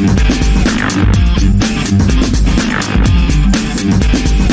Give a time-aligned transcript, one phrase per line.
[0.00, 0.06] To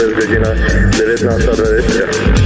[0.03, 0.47] jest godzina
[0.91, 2.37] 19.20.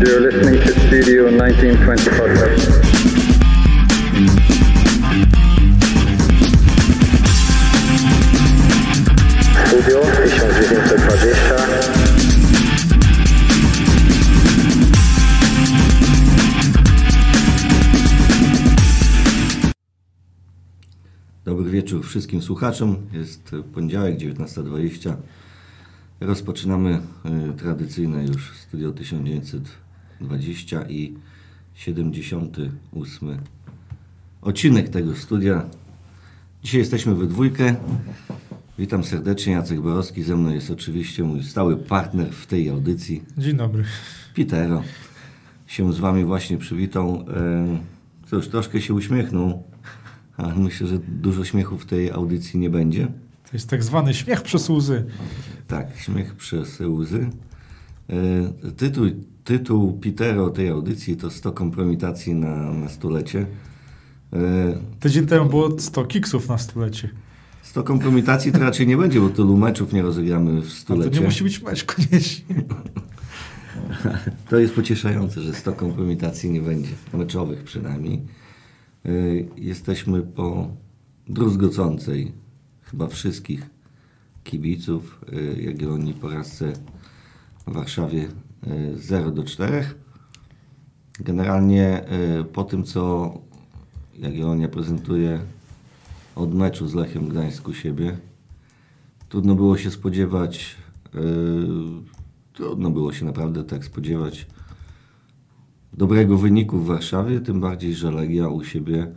[0.00, 2.79] You're listening to Studio 1920 podcast.
[22.02, 22.96] Wszystkim słuchaczom.
[23.12, 25.14] Jest poniedziałek, 19.20.
[26.20, 27.00] Rozpoczynamy
[27.50, 31.14] y, tradycyjne już Studio 1920 i
[31.74, 33.38] 78
[34.42, 35.66] odcinek tego studia.
[36.62, 37.76] Dzisiaj jesteśmy we dwójkę.
[38.78, 40.22] Witam serdecznie, Jacek Borowski.
[40.22, 43.84] Ze mną jest oczywiście mój stały partner w tej audycji, Dzień dobry.
[44.34, 44.82] Pitero.
[45.66, 47.24] Się z Wami właśnie przywitał.
[47.36, 47.78] E,
[48.26, 49.62] Cóż, troszkę się uśmiechnął,
[50.42, 53.06] a myślę, że dużo śmiechu w tej audycji nie będzie.
[53.44, 55.04] To jest tak zwany śmiech przez łzy.
[55.66, 57.30] Tak, śmiech przez łzy.
[58.10, 59.06] E, Tytuł,
[59.44, 63.46] tytuł Pitero tej audycji to 100 kompromitacji na, na stulecie.
[64.32, 64.36] E,
[65.00, 67.08] Tydzień temu było 100 kiksów na stulecie.
[67.62, 71.20] 100 kompromitacji to raczej nie będzie, bo tylu meczów nie rozegramy w A to stulecie.
[71.20, 72.54] nie musi być mecz koniecznie.
[74.50, 78.20] To jest pocieszające, że 100 kompromitacji nie będzie, meczowych przynajmniej.
[79.06, 80.68] Y, Jesteśmy po
[81.28, 82.32] druzgocącej
[82.82, 83.70] chyba wszystkich
[84.44, 86.72] kibiców y, Jagiellonii porażce
[87.66, 88.28] w Warszawie
[88.66, 89.84] y, 0 do 4.
[91.20, 92.04] Generalnie
[92.40, 93.34] y, po tym, co
[94.18, 95.40] Jagiellonia prezentuje
[96.36, 98.18] od meczu z Lechem Gdańsk u siebie,
[99.28, 100.76] trudno było się spodziewać
[102.52, 104.46] Trudno było się naprawdę tak spodziewać
[105.92, 109.12] dobrego wyniku w Warszawie, tym bardziej, że Legia u siebie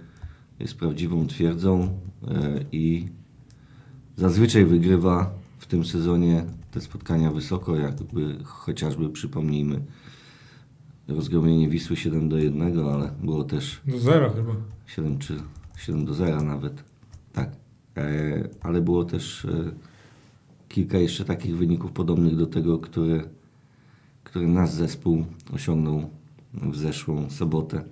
[0.60, 1.82] jest prawdziwą twierdzą
[2.28, 3.08] e, i
[4.16, 9.82] zazwyczaj wygrywa w tym sezonie te spotkania wysoko, jakby chociażby przypomnijmy
[11.08, 14.56] rozgromienie Wisły 7 do 1, ale było też Do zera chyba.
[14.86, 15.38] 7 czy
[15.78, 16.84] 7 do 0 nawet.
[17.34, 17.50] Tak.
[17.98, 19.72] E, ale było też e,
[20.70, 23.24] kilka jeszcze takich wyników podobnych do tego, które,
[24.24, 26.10] które nasz zespół osiągnął
[26.54, 27.84] w zeszłą sobotę.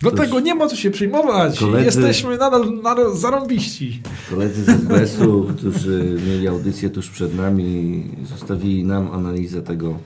[0.00, 1.58] Dlatego nie ma co się przejmować.
[1.60, 4.02] Koledzy- Jesteśmy nadal, nadal zarąbiści.
[4.30, 9.98] Koledzy z SBS-u, którzy mieli audycję tuż przed nami, zostawili nam analizę tego,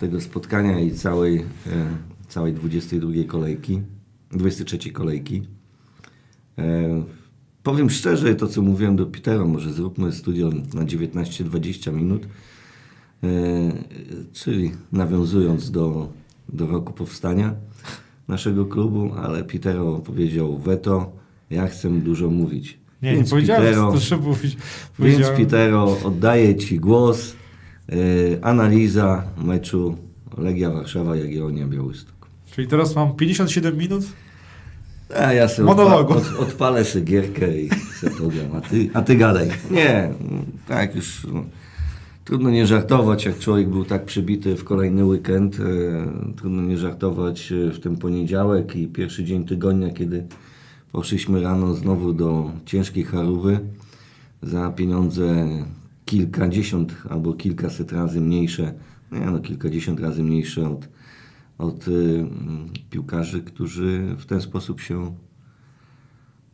[0.00, 1.44] tego spotkania i całej, e,
[2.28, 3.80] całej 22 kolejki,
[4.32, 5.42] 23 kolejki.
[6.58, 7.02] E,
[7.62, 12.26] powiem szczerze, to co mówiłem do Petera, może zróbmy studio na 19-20 minut,
[13.22, 13.28] e,
[14.32, 16.08] czyli nawiązując do,
[16.48, 17.54] do roku powstania
[18.28, 21.12] naszego klubu, ale Petero powiedział weto,
[21.50, 22.78] ja chcę dużo mówić.
[23.02, 24.56] Nie, nie Więc powiedziałem, Pitero- trzeba mówić.
[24.98, 27.36] więc Pitero, oddaję Ci głos.
[27.88, 29.96] Yy, analiza meczu
[30.38, 32.14] Legia Warszawa, Jagiellonia Białystok.
[32.52, 34.04] Czyli teraz mam 57 minut.
[35.20, 36.14] A ja sobie Monologu.
[36.14, 37.68] odpa- od, odpalę sobie gierkę i
[38.00, 39.48] se pogram, a ty, a ty gadaj.
[39.70, 40.10] Nie,
[40.68, 41.44] tak już no,
[42.26, 45.60] trudno nie żartować, jak człowiek był tak przybity w kolejny weekend.
[45.60, 45.62] E,
[46.36, 50.26] trudno nie żartować e, w ten poniedziałek i pierwszy dzień tygodnia, kiedy
[50.92, 53.60] poszliśmy rano znowu do ciężkiej charówy
[54.42, 55.48] za pieniądze
[56.04, 58.74] kilkadziesiąt albo kilkaset razy mniejsze,
[59.12, 60.88] nie no kilkadziesiąt razy mniejsze od,
[61.58, 62.26] od y,
[62.90, 65.14] piłkarzy, którzy w ten sposób się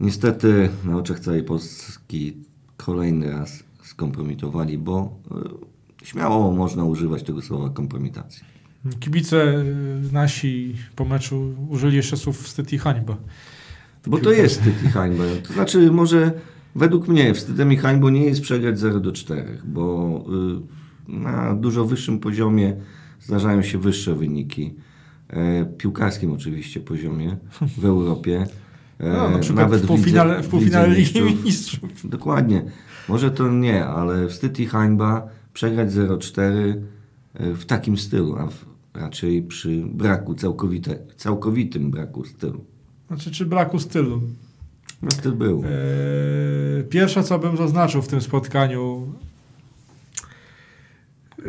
[0.01, 2.37] niestety na oczach całej Polski
[2.77, 5.19] kolejny raz skompromitowali, bo
[6.03, 8.45] y, śmiało można używać tego słowa kompromitacji.
[9.01, 13.17] Kibice y, nasi po meczu użyli jeszcze słów wstyd i hańba.
[14.07, 15.25] Bo to jest wstyd i hańba.
[15.49, 16.33] To znaczy, może
[16.75, 20.25] według mnie wstydem i hańbą nie jest przegrać 0 do 4, bo
[21.09, 22.77] y, na dużo wyższym poziomie
[23.21, 24.75] zdarzają się wyższe wyniki.
[25.29, 27.37] E, piłkarskim oczywiście poziomie
[27.79, 28.47] w Europie.
[28.99, 31.21] E, No, na przykład w półfinale, w półfinale Ligi.
[31.45, 31.91] Mistrzów.
[32.05, 32.65] Dokładnie.
[33.09, 36.41] Może to nie, ale wstyd i hańba przegrać 0-4
[37.35, 38.65] e, w takim stylu, a w,
[38.95, 42.65] raczej przy braku, całkowite, całkowitym braku stylu.
[43.07, 44.21] Znaczy, czy braku stylu.
[45.03, 45.63] No styl był.
[45.65, 49.07] Eee, Pierwsze, co bym zaznaczył w tym spotkaniu.
[51.39, 51.45] eee,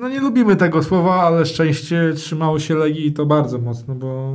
[0.00, 4.34] No nie lubimy tego słowa, ale szczęście trzymało się Legii i to bardzo mocno, bo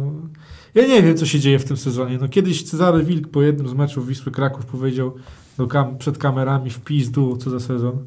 [0.76, 2.18] ja nie wiem, co się dzieje w tym sezonie.
[2.22, 5.14] No kiedyś Cezary Wilk po jednym z meczów Wisły Kraków powiedział
[5.68, 8.06] kam- przed kamerami w pizdu, co za sezon.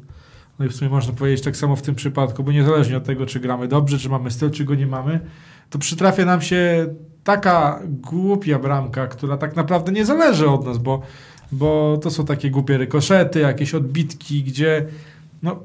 [0.59, 3.25] No i w sumie można powiedzieć tak samo w tym przypadku, bo niezależnie od tego,
[3.25, 5.19] czy gramy dobrze, czy mamy styl, czy go nie mamy,
[5.69, 6.87] to przytrafia nam się
[7.23, 11.01] taka głupia bramka, która tak naprawdę nie zależy od nas, bo,
[11.51, 14.85] bo to są takie głupie rykoszety, jakieś odbitki, gdzie
[15.43, 15.59] no,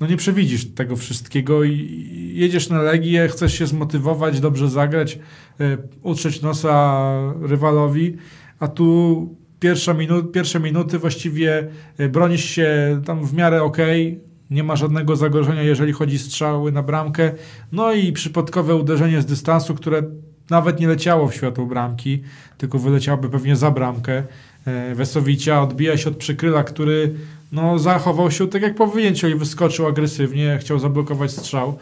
[0.00, 5.18] no nie przewidzisz tego wszystkiego i jedziesz na Legię, chcesz się zmotywować, dobrze zagrać,
[5.60, 8.16] y, utrzeć nosa rywalowi,
[8.60, 11.68] a tu pierwsza minut, pierwsze minuty właściwie
[12.00, 13.76] y, bronisz się tam w miarę ok,
[14.50, 17.32] nie ma żadnego zagrożenia, jeżeli chodzi strzały na bramkę,
[17.72, 20.02] no i przypadkowe uderzenie z dystansu, które
[20.50, 22.22] nawet nie leciało w światło bramki,
[22.58, 24.22] tylko wyleciałoby pewnie za bramkę.
[24.90, 27.14] Y, Wesowicia odbija się od przykryla, który
[27.52, 31.78] no, zachował się tak jak powinien, czyli wyskoczył agresywnie, chciał zablokować strzał.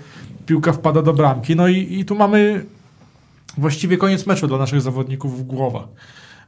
[0.47, 1.57] Piłka wpada do bramki.
[1.57, 2.65] No i, i tu mamy
[3.59, 5.89] właściwie koniec meczu dla naszych zawodników w głowach.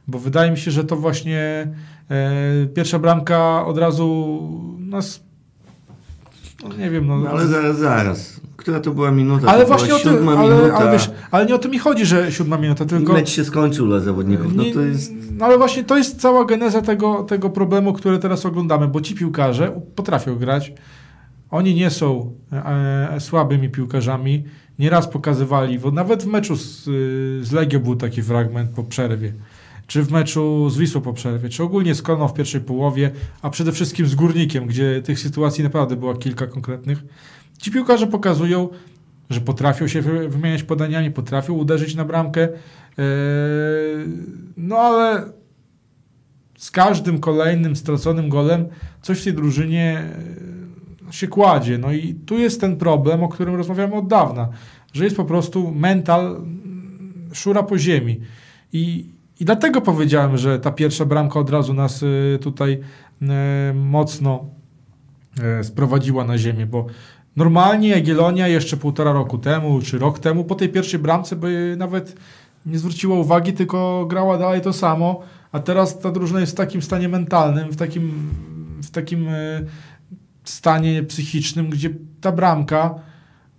[0.07, 1.67] Bo wydaje mi się, że to właśnie
[2.09, 4.39] e, pierwsza bramka od razu
[4.79, 5.23] nas.
[6.63, 7.17] No nie wiem, no.
[7.17, 8.41] No, ale zaraz, zaraz.
[8.57, 9.47] Która to była minuta?
[9.47, 12.31] ale to właśnie o tym, ale, ale, wiesz, ale nie o to mi chodzi, że
[12.31, 13.13] siódma minuta, tylko.
[13.13, 14.55] Mecz się skończył dla zawodników.
[14.55, 15.13] No to jest...
[15.31, 19.15] no ale właśnie to jest cała geneza tego, tego problemu, który teraz oglądamy, bo ci
[19.15, 20.73] piłkarze potrafią grać.
[21.51, 24.43] Oni nie są e, słabymi piłkarzami.
[24.79, 29.33] Nieraz pokazywali, bo nawet w meczu z, y, z Legią był taki fragment po przerwie.
[29.91, 33.11] Czy w meczu z Wisłą po przerwie, czy ogólnie z Kolną w pierwszej połowie,
[33.41, 37.03] a przede wszystkim z Górnikiem, gdzie tych sytuacji naprawdę było kilka konkretnych.
[37.57, 38.69] Ci piłkarze pokazują,
[39.29, 42.41] że potrafią się wy- wymieniać podaniami, potrafią uderzyć na bramkę.
[42.41, 42.55] Eee,
[44.57, 45.31] No ale
[46.57, 48.65] z każdym kolejnym straconym golem
[49.01, 50.03] coś w tej drużynie
[51.09, 51.77] e, się kładzie.
[51.77, 54.49] No i tu jest ten problem, o którym rozmawiamy od dawna,
[54.93, 58.19] że jest po prostu mental mm, szura po ziemi.
[58.73, 59.05] I,
[59.41, 62.79] i dlatego powiedziałem, że ta pierwsza bramka od razu nas e, tutaj
[63.21, 64.45] e, mocno
[65.43, 66.85] e, sprowadziła na ziemię, bo
[67.35, 72.15] normalnie Jagiellonia jeszcze półtora roku temu, czy rok temu, po tej pierwszej bramce by nawet
[72.65, 75.19] nie zwróciła uwagi, tylko grała dalej to samo,
[75.51, 78.29] a teraz ta drużyna jest w takim stanie mentalnym, w takim,
[78.83, 79.27] w takim
[80.43, 81.89] stanie psychicznym, gdzie
[82.21, 82.95] ta bramka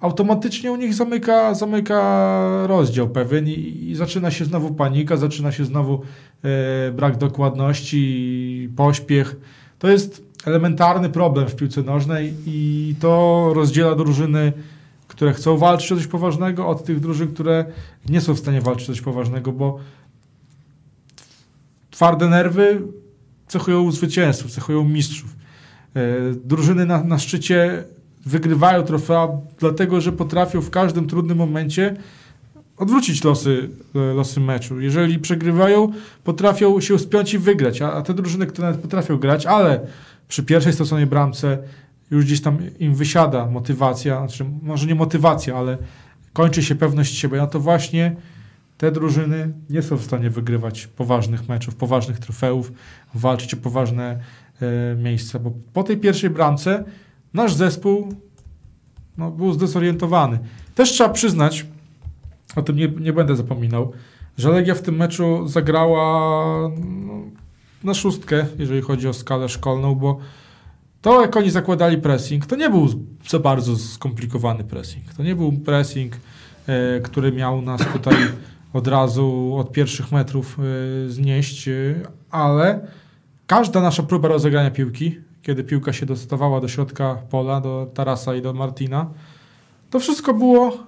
[0.02, 5.64] automatycznie u nich zamyka, zamyka rozdział pewien i, i zaczyna się znowu panika, zaczyna się
[5.64, 6.02] znowu
[6.44, 9.37] e, brak dokładności, pośpiech.
[9.78, 14.52] To jest elementarny problem w piłce nożnej i to rozdziela drużyny,
[15.08, 17.64] które chcą walczyć o coś poważnego, od tych drużyn, które
[18.08, 19.78] nie są w stanie walczyć o coś poważnego, bo
[21.90, 22.82] twarde nerwy
[23.48, 25.37] cechują zwycięzców, cechują mistrzów.
[25.94, 26.00] E,
[26.44, 27.84] Drużyny na, na szczycie
[28.26, 29.28] wygrywają trofea,
[29.58, 31.96] dlatego że potrafią w każdym trudnym momencie
[32.76, 34.80] odwrócić losy, e, losy meczu.
[34.80, 35.92] Jeżeli przegrywają,
[36.24, 39.80] potrafią się spiąć i wygrać, a, a te drużyny, które nawet potrafią grać, ale
[40.28, 41.58] przy pierwszej straconej bramce
[42.10, 45.78] już gdzieś tam im wysiada motywacja, znaczy może nie motywacja, ale
[46.32, 48.16] kończy się pewność siebie, no to właśnie
[48.78, 52.72] te drużyny nie są w stanie wygrywać poważnych meczów, poważnych trofeów,
[53.14, 54.19] walczyć o poważne
[54.62, 56.84] e, miejsca, bo po tej pierwszej bramce
[57.34, 58.14] nasz zespół
[59.19, 60.38] no, był zdezorientowany.
[60.75, 61.67] Też trzeba przyznać,
[62.56, 63.93] o tym nie, nie będę zapominał,
[64.38, 67.23] że Legia w tym meczu zagrała no,
[67.84, 70.19] na szóstkę, jeżeli chodzi o skalę szkolną, bo
[71.02, 72.88] to, jak oni zakładali pressing, to nie był
[73.29, 75.14] za bardzo skomplikowany pressing.
[75.14, 76.17] To nie był pressing,
[76.67, 78.14] e, który miał nas tutaj
[78.72, 81.72] od razu od pierwszych metrów e, znieść, e,
[82.31, 82.81] ale
[83.46, 88.43] każda nasza próba rozegrania piłki, kiedy piłka się dostawała do środka pola, do Tarasa i
[88.43, 89.11] do Martina,
[89.91, 90.79] to wszystko było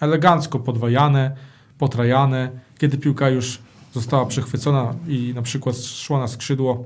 [0.00, 1.36] elegancko podwajane,
[1.78, 2.50] potrajane.
[2.78, 3.58] Kiedy piłka już
[3.92, 6.84] została przechwycona i na przykład szła na skrzydło,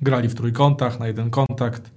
[0.00, 1.90] grali w trójkątach, na jeden kontakt.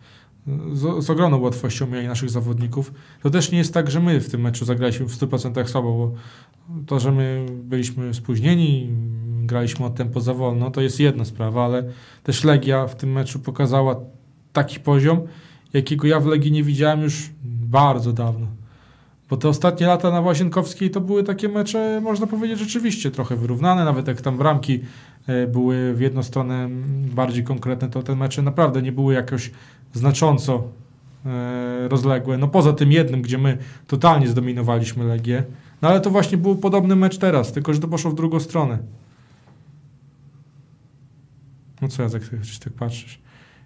[0.74, 2.94] Z, z ogromną łatwością mieli naszych zawodników.
[3.24, 6.14] To też nie jest tak, że my w tym meczu zagraliśmy w 100% słabo, bo
[6.86, 8.90] to, że my byliśmy spóźnieni,
[9.50, 11.84] graliśmy od tempo za wolno, to jest jedna sprawa, ale
[12.24, 13.96] też Legia w tym meczu pokazała
[14.54, 15.20] taki poziom,
[15.74, 18.48] jakiego ja w Legii nie widziałem już bardzo dawno.
[19.30, 23.86] Bo te ostatnie lata na Łazienkowskiej to były takie mecze, można powiedzieć, rzeczywiście trochę wyrównane,
[23.86, 24.80] nawet jak tam bramki
[25.28, 26.70] e, były w jedną stronę
[27.16, 29.52] bardziej konkretne, to te mecze naprawdę nie były jakoś
[29.94, 30.64] znacząco
[31.26, 32.38] e, rozległe.
[32.38, 35.44] No poza tym jednym, gdzie my totalnie zdominowaliśmy Legię.
[35.82, 38.78] No ale to właśnie był podobny mecz teraz, tylko że to poszło w drugą stronę.
[41.82, 42.22] No co ja tak,
[42.64, 43.20] tak patrzysz?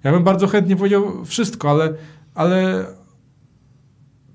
[0.04, 1.94] Ja bym bardzo chętnie powiedział wszystko, ale,
[2.36, 2.86] ale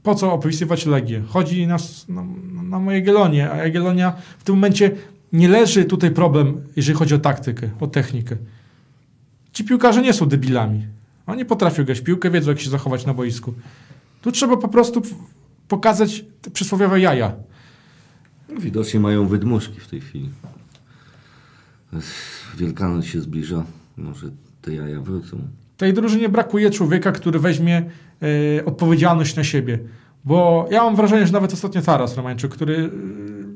[0.02, 1.22] po co opisywać Legię?
[1.28, 2.24] Chodzi nas na,
[2.62, 4.90] na moje Jagiellonię, a Jagiellonia w tym momencie
[5.32, 8.36] nie leży tutaj problem, jeżeli chodzi o taktykę, o technikę.
[9.52, 10.86] Ci piłkarze nie są debilami.
[11.26, 13.54] Oni potrafią grać piłkę, wiedzą jak się zachować na boisku.
[14.22, 15.02] Tu trzeba po prostu
[15.68, 17.32] pokazać te przysłowiowe jaja.
[18.58, 20.30] Widocznie mają wydmuszki w tej chwili.
[22.56, 23.64] Wielkanoc się zbliża.
[23.96, 24.30] Może
[24.62, 25.38] te jaja wrócą.
[25.76, 27.90] Tej drużynie brakuje człowieka, który weźmie
[28.58, 29.78] e, odpowiedzialność na siebie.
[30.24, 32.88] Bo ja mam wrażenie, że nawet ostatnio Taras Romańczyk, który e,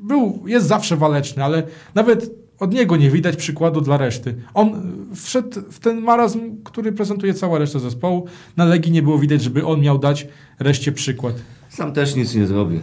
[0.02, 1.62] był, jest zawsze waleczny, ale
[1.94, 4.34] nawet od niego nie widać przykładu dla reszty.
[4.54, 4.68] On
[5.12, 8.26] e, wszedł w ten marazm, który prezentuje cała reszta zespołu.
[8.56, 11.34] Na Legii nie było widać, żeby on miał dać reszcie przykład.
[11.68, 12.80] Sam też nic nie zrobi.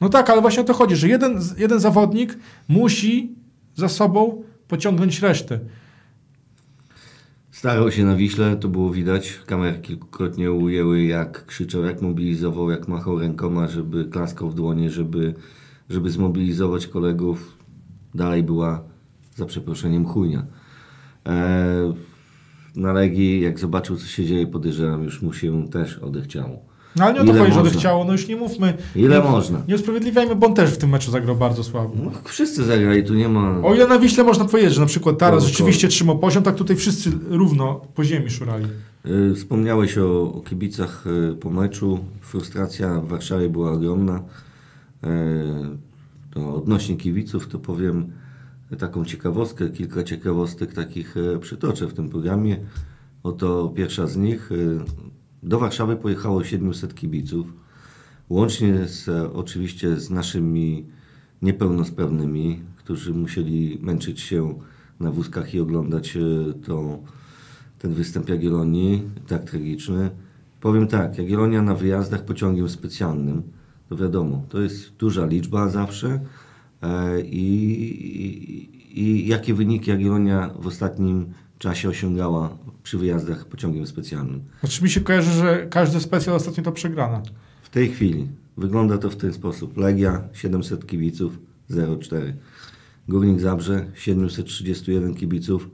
[0.00, 3.34] No tak, ale właśnie o to chodzi, że jeden, jeden zawodnik musi
[3.76, 4.42] za sobą
[4.74, 5.60] pociągnąć resztę.
[7.50, 9.40] Starał się na Wiśle, to było widać.
[9.46, 15.34] Kamery kilkukrotnie ujęły, jak krzyczał, jak mobilizował, jak machał rękoma, żeby klaskał w dłonie, żeby,
[15.90, 17.58] żeby zmobilizować kolegów.
[18.14, 18.84] Dalej była,
[19.34, 20.46] za przeproszeniem, chujnia.
[21.24, 21.94] Eee,
[22.76, 26.73] na Legii, jak zobaczył, co się dzieje, podejrzewam, już mu się też odechciało.
[26.96, 28.74] No ale nie o to chodzi, odechciało, no już nie mówmy.
[28.96, 29.62] Ile nie, można?
[29.68, 31.90] Nie usprawiedliwiajmy, bo on też w tym meczu zagrał bardzo słabo.
[32.04, 33.60] No, wszyscy zagrali, tu nie ma...
[33.62, 36.54] O ile na Wiśle można powiedzieć, że na przykład Taras No, rzeczywiście trzymał poziom, tak
[36.54, 38.64] tutaj wszyscy równo po ziemi szurali.
[39.06, 41.98] Y, Wspomniałeś o, o kibicach y, po meczu.
[42.20, 44.18] Frustracja w Warszawie była ogromna.
[45.04, 45.08] Y,
[46.34, 48.12] To odnośnie kibiców to powiem
[48.78, 52.56] taką ciekawostkę, kilka ciekawostek takich przytoczę w tym programie.
[53.22, 54.50] Oto pierwsza z nich.
[55.44, 57.46] Do Warszawy pojechało 700 kibiców.
[58.28, 60.86] Łącznie z, oczywiście z naszymi
[61.42, 64.54] niepełnosprawnymi, którzy musieli męczyć się
[65.00, 66.20] na wózkach i oglądać e,
[66.66, 66.98] to,
[67.78, 70.10] ten występ Jagiellonii, tak tragiczny.
[70.60, 73.42] Powiem tak, Jagiellonia na wyjazdach pociągiem specjalnym,
[73.88, 76.20] to wiadomo, to jest duża liczba zawsze
[76.82, 77.46] e, i,
[78.92, 81.26] i, i jakie wyniki Jagiellonia w ostatnim
[81.58, 84.44] czasie osiągała przy wyjazdach pociągiem specjalnym.
[84.60, 87.22] Znaczy mi się kojarzy, że każdy specjal ostatnio to przegrana.
[87.62, 89.76] W tej chwili wygląda to w ten sposób.
[89.76, 91.38] Legia 700 kibiców
[91.70, 92.32] 0,4.
[93.08, 95.70] Górnik Zabrze 731 kibiców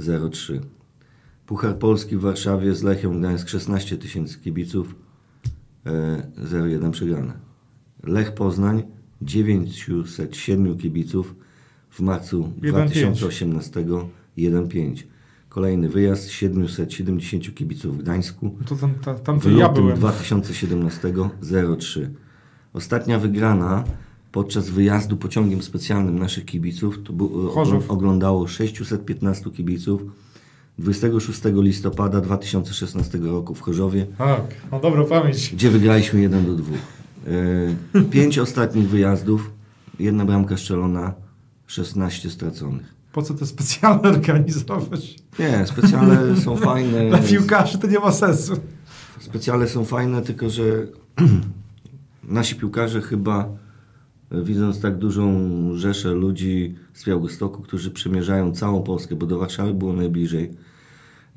[0.00, 0.60] 0,3.
[1.46, 4.94] Puchar Polski w Warszawie z Lechią Gdańsk 16 tysięcy kibiców
[5.86, 5.90] e,
[6.44, 7.32] 0,1 przegrane.
[8.02, 8.82] Lech Poznań
[9.22, 11.34] 907 kibiców
[11.90, 12.68] w marcu 1,5.
[12.68, 13.84] 2018
[14.38, 15.11] 1,5.
[15.52, 19.96] Kolejny wyjazd 770 kibiców w Gdańsku No To tam, ta, tam w ja byłem.
[19.96, 21.12] 2017
[21.78, 22.10] 03.
[22.72, 23.84] Ostatnia wygrana
[24.32, 27.90] podczas wyjazdu pociągiem specjalnym naszych kibiców to był, Chorzów.
[27.90, 30.02] oglądało 615 kibiców
[30.78, 34.40] 26 listopada 2016 roku w Chorzowie, Tak,
[34.72, 35.50] no dobrą pamięć.
[35.54, 36.74] gdzie wygraliśmy 1 do 2.
[37.96, 39.50] E, Pięć ostatnich wyjazdów,
[39.98, 41.14] jedna bramka strzelona,
[41.66, 42.94] 16 straconych.
[43.12, 45.21] Po co te specjalne organizować?
[45.38, 47.08] Nie, specjale są fajne.
[47.08, 48.52] Dla piłkarzy to nie ma sensu.
[49.20, 50.62] Specjale są fajne, tylko że
[52.24, 53.48] nasi piłkarze chyba
[54.30, 59.74] e, widząc tak dużą rzeszę ludzi z Białegostoku, którzy przemierzają całą Polskę, bo do Warszawy
[59.74, 60.54] było najbliżej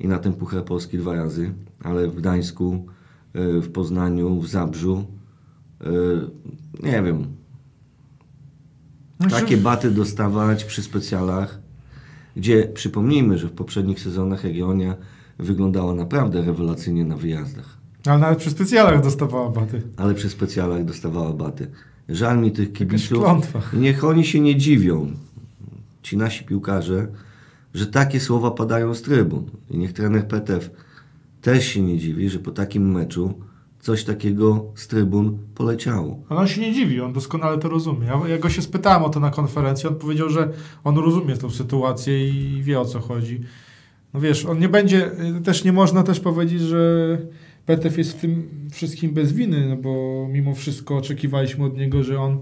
[0.00, 2.86] i na ten Puchar Polski dwa razy, ale w Gdańsku,
[3.34, 5.06] e, w Poznaniu, w Zabrzu,
[5.80, 5.86] e,
[6.82, 7.26] nie wiem,
[9.30, 11.65] takie baty dostawać przy specjalach,
[12.36, 14.96] gdzie przypomnijmy, że w poprzednich sezonach Jagiellonia
[15.38, 17.76] wyglądała naprawdę rewelacyjnie na wyjazdach.
[18.06, 19.82] Ale nawet przy specjalach dostawała baty.
[19.96, 21.70] ale przy specjalach dostawała baty.
[22.08, 23.24] Żal mi tych kibiców.
[23.72, 25.12] niech oni się nie dziwią,
[26.02, 27.08] ci nasi piłkarze,
[27.74, 29.50] że takie słowa padają z trybun.
[29.70, 30.70] I niech trener Petew
[31.42, 33.34] też się nie dziwi, że po takim meczu
[33.86, 36.22] coś takiego z trybun poleciało.
[36.28, 38.06] Ale on się nie dziwi, on doskonale to rozumie.
[38.06, 40.48] Ja, ja go się spytałem o to na konferencji, on powiedział, że
[40.84, 43.40] on rozumie tę sytuację i wie o co chodzi.
[44.14, 47.18] No wiesz, on nie będzie, y, też nie można też powiedzieć, że
[47.66, 52.20] Petew jest w tym wszystkim bez winy, no bo mimo wszystko oczekiwaliśmy od niego, że
[52.20, 52.38] on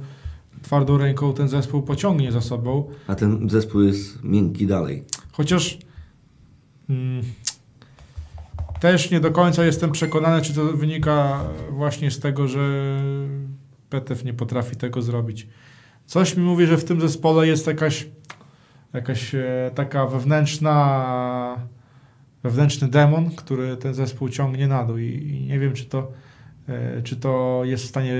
[0.62, 2.90] twardą ręką ten zespół pociągnie za sobą.
[3.06, 5.04] A ten zespół jest miękki dalej.
[5.32, 5.78] Chociaż
[6.88, 7.22] mm,
[8.84, 12.60] też nie do końca jestem przekonany, czy to wynika właśnie z tego, że
[13.90, 15.48] Petew nie potrafi tego zrobić.
[16.06, 18.08] Coś mi mówi, że w tym zespole jest jakaś,
[18.92, 21.56] jakaś e, taka wewnętrzna,
[22.42, 26.12] wewnętrzny demon, który ten zespół ciągnie na dół i, i nie wiem, czy to,
[26.68, 28.14] e, czy to jest w stanie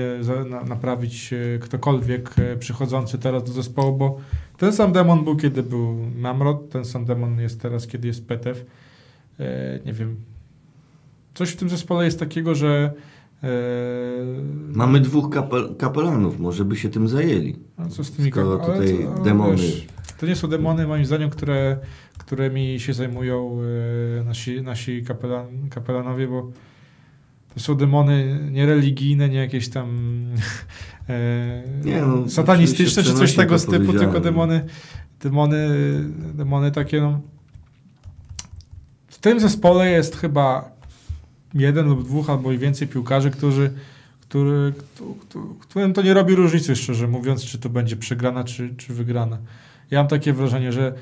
[0.65, 4.19] naprawić e, ktokolwiek przychodzący teraz do zespołu, bo
[4.57, 8.65] ten sam demon był, kiedy był Namrod, ten sam demon jest teraz, kiedy jest Petew.
[9.85, 10.34] Nie wiem.
[11.35, 12.93] Coś w tym zespole jest takiego, że
[13.43, 13.47] e,
[14.73, 17.55] Mamy dwóch kapel kapelanów, może by się tym zajęli.
[17.77, 19.87] a co z tymi skoro tutaj to- demony wiesz,
[20.19, 21.77] To nie są demony, moim zdaniem, które,
[22.17, 23.57] którymi się zajmują
[24.19, 26.51] e, nasi, nasi kapelan, kapelanowie, bo
[27.53, 29.87] to są demony niereligijne, nie jakieś tam
[31.09, 34.65] e, Nie, no, satanistyczne czy coś tego z typu, tylko demony,
[35.21, 35.69] demony,
[36.33, 37.19] demony takie no.
[39.07, 40.74] W tym zespole jest chyba
[41.55, 43.73] jeden lub dwóch albo i więcej piłkarzy, którzy
[44.21, 48.73] który, któ- któ- którym to nie robi różnicy, szczerze mówiąc, czy to będzie przegrana, czy,
[48.77, 49.37] czy wygrana.
[49.91, 50.93] Ja mam takie wrażenie, że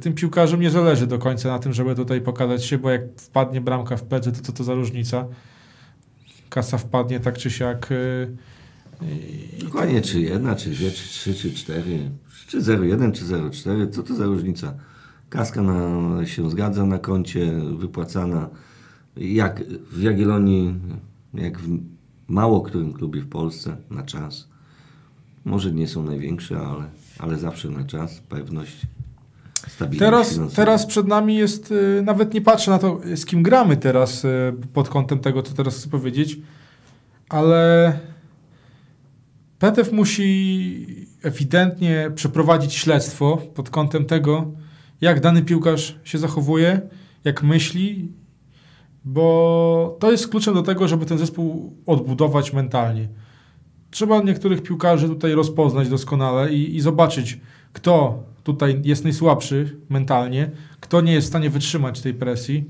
[0.00, 3.60] tym piłkarzom nie zależy do końca na tym, żeby tutaj pokazać się, bo jak wpadnie
[3.60, 5.26] bramka w plecy, to co to za różnica?
[6.48, 7.88] Kasa wpadnie tak czy siak.
[7.90, 12.10] yy, Dokładnie, czy jedna, czy dwie, czy trzy, czy cztery,
[12.48, 14.74] czy 0,1, czy 0,4, co to za różnica?
[15.28, 18.48] Kaska na, się zgadza na koncie, wypłacana.
[19.16, 20.74] Jak w Jagiellonii,
[21.34, 21.78] jak w
[22.28, 24.48] mało którym klubie w Polsce, na czas.
[25.44, 26.84] Może nie są największe, ale,
[27.18, 28.86] ale zawsze na czas, pewność,
[29.68, 30.56] stabilność Teraz, finansowa.
[30.56, 34.52] teraz przed nami jest, y, nawet nie patrzę na to, z kim gramy teraz y,
[34.72, 36.38] pod kątem tego, co teraz chcę powiedzieć,
[37.28, 37.92] ale
[39.58, 44.52] Petew musi ewidentnie przeprowadzić śledztwo pod kątem tego,
[45.00, 46.80] jak dany piłkarz się zachowuje,
[47.24, 48.08] jak myśli,
[49.06, 53.08] bo to jest kluczem do tego, żeby ten zespół odbudować mentalnie.
[53.90, 57.40] Trzeba niektórych piłkarzy tutaj rozpoznać doskonale i, i zobaczyć,
[57.72, 62.64] kto tutaj jest najsłabszy mentalnie, kto nie jest w stanie wytrzymać tej presji,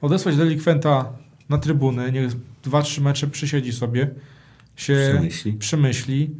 [0.00, 1.12] odesłać delikwenta
[1.48, 2.30] na trybunę, niech
[2.62, 4.10] dwa, trzy mecze przysiedzi sobie,
[4.76, 5.52] się Przemyśli.
[5.52, 6.30] przemyśli.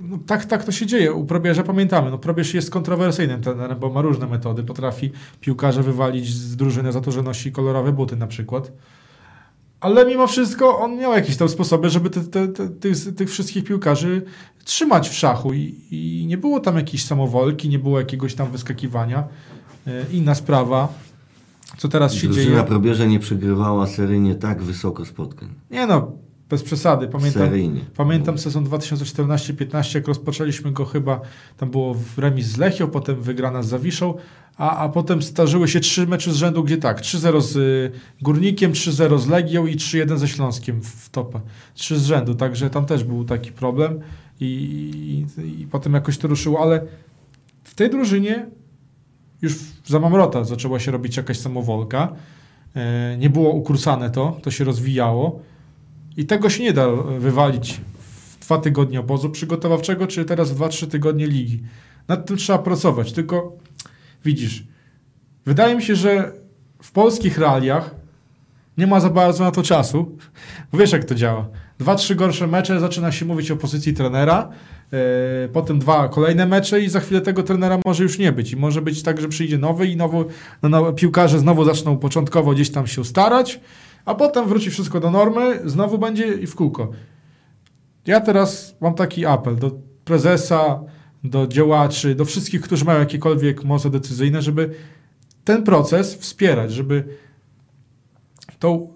[0.00, 1.12] No, tak, tak to się dzieje.
[1.12, 2.10] U Probierza pamiętamy.
[2.10, 4.62] No, Probierz jest kontrowersyjnym trenerem, bo ma różne metody.
[4.64, 8.72] Potrafi piłkarze wywalić z drużyny za to, że nosi kolorowe buty na przykład.
[9.80, 13.64] Ale mimo wszystko on miał jakieś tam sposoby, żeby te, te, te, tych, tych wszystkich
[13.64, 14.22] piłkarzy
[14.64, 19.24] trzymać w szachu i, i nie było tam jakiejś samowolki, nie było jakiegoś tam wyskakiwania.
[19.86, 20.88] E, Inna sprawa,
[21.76, 22.64] co teraz się Drużyna dzieje.
[22.64, 25.48] probierza nie przegrywała seryjnie tak wysoko spotkań.
[25.70, 26.12] Nie no,
[26.48, 27.08] bez przesady.
[27.08, 27.80] Pamiętam, Seryjnie.
[27.96, 31.20] Pamiętam sezon 2014-15, jak rozpoczęliśmy go chyba,
[31.56, 34.14] tam było w remis z Lechią, potem wygrana z Zawiszą,
[34.56, 37.90] a, a potem starzyły się trzy mecze z rzędu, gdzie tak, 3-0 z y,
[38.22, 41.40] Górnikiem, 3-0 z Legią i 3-1 ze Śląskiem w, w topę.
[41.74, 44.00] Trzy z rzędu, także tam też był taki problem
[44.40, 44.46] i,
[45.38, 46.86] i, i potem jakoś to ruszyło, ale
[47.64, 48.46] w tej drużynie
[49.42, 52.12] już za Mamrota zaczęła się robić jakaś samowolka.
[52.76, 55.40] E, nie było ukursane to, to się rozwijało.
[56.18, 60.68] I tego się nie da wywalić w dwa tygodnie obozu przygotowawczego, czy teraz w dwa,
[60.68, 61.62] trzy tygodnie ligi.
[62.08, 63.12] Nad tym trzeba pracować.
[63.12, 63.56] Tylko
[64.24, 64.64] widzisz,
[65.46, 66.32] wydaje mi się, że
[66.82, 67.94] w polskich realiach
[68.78, 70.18] nie ma za bardzo na to czasu.
[70.72, 71.48] Wiesz, jak to działa.
[71.78, 74.48] Dwa, trzy gorsze mecze, zaczyna się mówić o pozycji trenera,
[74.92, 78.52] e, potem dwa kolejne mecze i za chwilę tego trenera może już nie być.
[78.52, 80.24] I może być tak, że przyjdzie nowy i nowo,
[80.62, 83.60] no, no, piłkarze znowu zaczną początkowo gdzieś tam się starać,
[84.08, 86.90] a potem wróci wszystko do normy, znowu będzie i w kółko.
[88.06, 89.70] Ja teraz mam taki apel do
[90.04, 90.80] prezesa,
[91.24, 94.70] do działaczy, do wszystkich, którzy mają jakiekolwiek moce decyzyjne, żeby
[95.44, 97.04] ten proces wspierać, żeby
[98.58, 98.92] tą,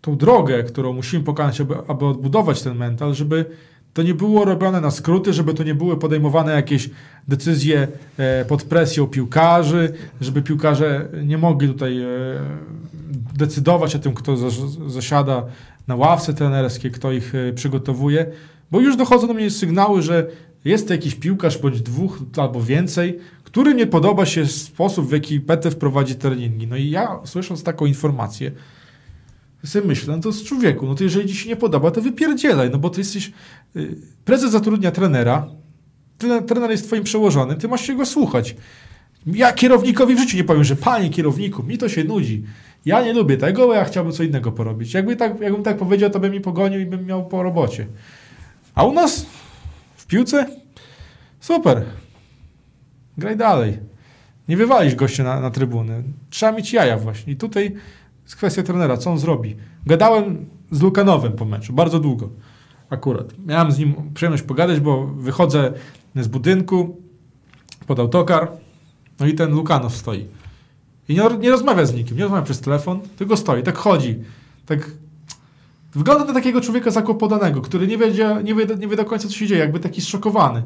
[0.00, 3.44] tą drogę, którą musimy pokonać, aby, aby odbudować ten mental, żeby
[3.92, 6.90] to nie było robione na skróty, żeby to nie były podejmowane jakieś
[7.28, 12.06] decyzje e, pod presją piłkarzy, żeby piłkarze nie mogli tutaj e,
[13.40, 15.42] decydować o tym, kto zas- zasiada
[15.88, 18.26] na ławce trenerskiej, kto ich e, przygotowuje,
[18.70, 20.26] bo już dochodzą do mnie sygnały, że
[20.64, 25.70] jest jakiś piłkarz bądź dwóch albo więcej, który nie podoba się sposób, w jaki PT
[25.70, 26.66] wprowadzi treningi.
[26.66, 28.50] No i ja słysząc taką informację,
[29.64, 32.70] sobie myślę, no to z człowieku, no to jeżeli ci się nie podoba, to wypierdzielaj,
[32.70, 33.32] no bo ty jesteś,
[33.76, 35.46] y, prezes zatrudnia trenera,
[36.18, 38.56] tre- trener jest twoim przełożonym, ty masz się go słuchać.
[39.26, 42.42] Ja kierownikowi w życiu nie powiem, że panie kierowniku, mi to się nudzi.
[42.84, 44.94] Ja nie lubię tego, bo ja chciałbym co innego porobić.
[44.94, 47.86] Jakby tak, jakbym tak powiedział, to bym mi pogonił i bym miał po robocie.
[48.74, 49.26] A u nas
[49.96, 50.46] w piłce
[51.40, 51.84] super.
[53.18, 53.78] Graj dalej.
[54.48, 56.02] Nie wywalisz gościa na, na trybuny.
[56.30, 57.32] Trzeba mieć jaja właśnie.
[57.32, 57.74] I tutaj
[58.22, 59.56] jest kwestia trenera, co on zrobi.
[59.86, 62.28] Gadałem z Lukanowem po meczu, bardzo długo
[62.90, 63.34] akurat.
[63.46, 65.72] Miałem z nim przyjemność pogadać, bo wychodzę
[66.16, 66.96] z budynku
[67.86, 68.52] pod autokar,
[69.20, 70.26] no i ten Lukanow stoi.
[71.08, 74.18] I nie, nie rozmawia z nikim, nie rozmawia przez telefon, tylko stoi, tak chodzi.
[74.66, 74.90] Tak
[75.94, 79.34] Wygląda na takiego człowieka zakłopotanego, który nie, wiedzie, nie, wie, nie wie do końca, co
[79.34, 80.62] się dzieje, jakby taki zszokowany.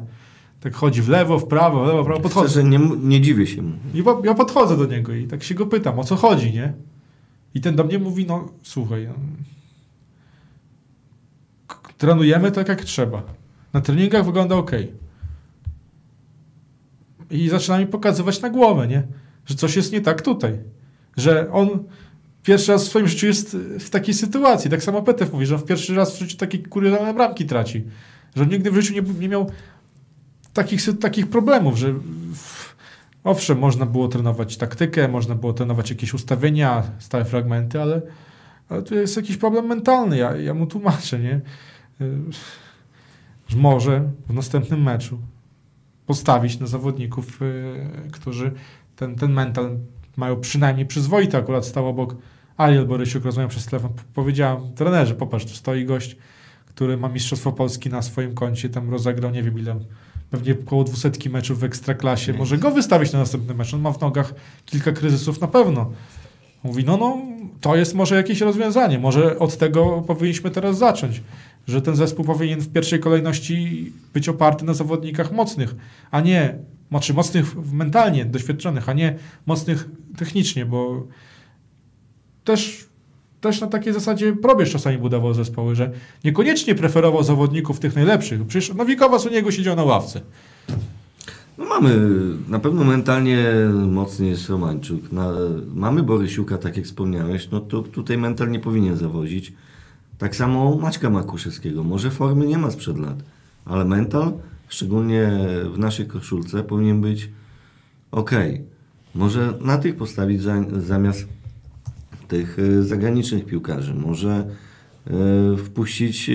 [0.59, 2.49] Tak chodzi w lewo, w prawo, w lewo, w prawo, podchodzę.
[2.49, 3.71] Szczerze, nie, nie dziwię się mu.
[3.93, 6.73] I ja podchodzę do niego i tak się go pytam, o co chodzi, nie?
[7.53, 9.13] I ten do mnie mówi, no słuchaj, no,
[11.97, 13.23] trenujemy tak jak trzeba.
[13.73, 14.71] Na treningach wygląda ok.
[17.31, 19.03] i zaczyna mi pokazywać na głowę, nie?
[19.45, 20.59] Że coś jest nie tak tutaj.
[21.17, 21.69] Że on
[22.43, 24.69] pierwszy raz w swoim życiu jest w takiej sytuacji.
[24.71, 27.83] Tak samo Petew mówi, że on w pierwszy raz w życiu takie kuriozalne bramki traci.
[28.35, 29.49] Że on nigdy w życiu nie, nie miał
[30.53, 31.93] takich, takich problemów, że
[32.33, 32.75] w-
[33.23, 38.01] owszem, można było trenować taktykę, można było trenować jakieś ustawienia, stałe fragmenty, ale,
[38.69, 40.17] ale tu jest jakiś problem mentalny.
[40.17, 41.41] Ja, ja mu tłumaczę, nie?
[42.01, 42.19] Y,
[43.47, 45.19] Że może w następnym meczu
[46.05, 48.51] postawić na zawodników, y, którzy
[48.95, 49.77] ten, ten mental
[50.17, 51.37] mają przynajmniej przyzwoity.
[51.37, 52.15] Akurat stał obok
[52.57, 53.93] Ariel Borysiuk, rozmawiam przez telefon.
[53.93, 56.17] P- Powiedziałem, trenerze, popatrz, tu stoi gość,
[56.65, 59.75] który ma Mistrzostwo Polski na swoim koncie, tam rozegrał nie wiem ile,
[60.31, 62.33] pewnie około 200 meczów w Ekstraklasie.
[62.33, 63.73] Może go wystawić na następny mecz.
[63.73, 64.33] On ma w nogach
[64.65, 65.91] kilka kryzysów na pewno.
[66.63, 67.17] Mówi, no, no,
[67.61, 68.99] to jest może jakieś rozwiązanie.
[68.99, 71.21] Może od tego powinniśmy teraz zacząć.
[71.67, 75.75] Że ten zespół powinien w pierwszej kolejności być oparty na zawodnikach mocnych,
[76.11, 76.55] a nie,
[76.89, 81.07] znaczy mocnych mentalnie, doświadczonych, a nie mocnych technicznie, bo
[82.43, 82.85] też,
[83.41, 85.91] też na takiej zasadzie probierz czasami budował zespoły, że
[86.23, 88.45] niekoniecznie preferował zawodników tych najlepszych.
[88.47, 90.21] Przecież Nowikowas u niego siedział na ławce.
[91.57, 91.99] No mamy,
[92.47, 93.45] na pewno mentalnie
[93.87, 95.11] mocny jest Romańczuk.
[95.11, 95.31] Na,
[95.75, 99.53] mamy Borysiuka, tak jak wspomniałeś, no to tutaj mental nie powinien zawozić.
[100.17, 101.83] Tak samo Maćka Makuszewskiego.
[101.83, 103.17] Może formy nie ma sprzed lat,
[103.65, 104.33] ale mental,
[104.75, 105.31] szczególnie
[105.73, 107.29] w naszej koszulce, powinien być
[108.11, 108.31] ok.
[109.15, 111.27] Może na tych postawić za, zamiast
[112.27, 113.93] tych e, zagranicznych piłkarzy.
[113.93, 114.31] Może
[115.07, 116.33] e, wpuścić e,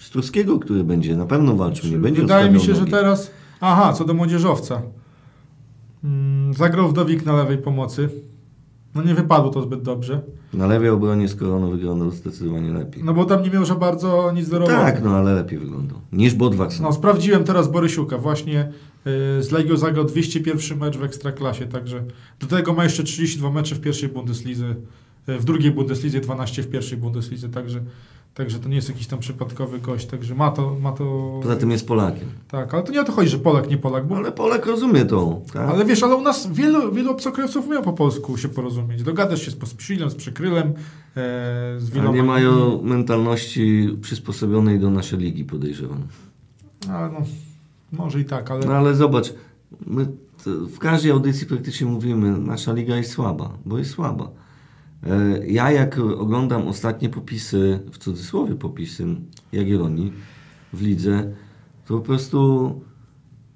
[0.00, 2.92] Struskiego, który będzie na pewno walczył, nie będzie Wydaje mi się, odstawiał że nogi.
[2.92, 3.30] teraz.
[3.60, 4.82] Aha, co do młodzieżowca.
[6.04, 8.08] Mm, Zagrał Wdowik na lewej pomocy.
[8.94, 10.20] No nie wypadło to zbyt dobrze.
[10.52, 13.04] Na lewej obronie z Koroną wyglądał zdecydowanie lepiej.
[13.04, 14.76] No bo tam nie miał za bardzo nic do roboty.
[14.76, 15.98] tak, no ale lepiej wyglądał.
[16.12, 16.82] Niż Bodwakson.
[16.82, 18.18] No, sprawdziłem teraz Borysiuka.
[18.18, 18.60] Właśnie
[19.06, 22.04] y, z Legią zagrał 201 mecz w Ekstraklasie, także
[22.40, 24.74] do tego ma jeszcze 32 mecze w pierwszej Bundeslidze,
[25.28, 27.80] y, w drugiej Bundeslidze, 12 w pierwszej Bundeslidze, także,
[28.34, 31.38] także to nie jest jakiś tam przypadkowy gość, także ma to, ma to...
[31.42, 32.28] Poza tym jest Polakiem.
[32.48, 34.16] Tak, ale to nie o to chodzi, że Polak, nie Polak, bo...
[34.16, 35.40] Ale Polak rozumie to.
[35.52, 35.68] Tak?
[35.70, 39.02] Ale wiesz, ale u nas wielu, wielu obcokrajowców umie po polsku się porozumieć.
[39.02, 40.72] Dogadasz się z Pospisilem, z Przykrylem, e,
[41.78, 42.16] z Ale wieloma...
[42.16, 46.02] nie mają mentalności przysposobionej do naszej ligi, podejrzewam.
[46.88, 47.20] A, no,
[47.92, 48.66] może i tak, ale...
[48.66, 49.34] No ale zobacz,
[49.86, 50.06] my
[50.46, 54.30] w każdej audycji praktycznie mówimy, nasza liga jest słaba, bo jest słaba.
[55.06, 59.06] E, Ja jak oglądam ostatnie popisy, w cudzysłowie popisy
[59.52, 60.12] Jagiellonii
[60.72, 61.32] w lidze,
[61.86, 62.70] to po prostu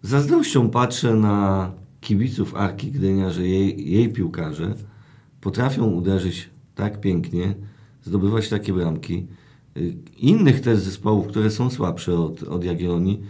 [0.02, 4.74] zazdrością patrzę na kibiców Arki Gdynia, że jej, jej piłkarze
[5.40, 7.54] potrafią uderzyć tak pięknie,
[8.02, 9.26] zdobywać takie bramki.
[9.76, 13.22] Y, Innych też zespołów, które są słabsze od, od Jagiellonii,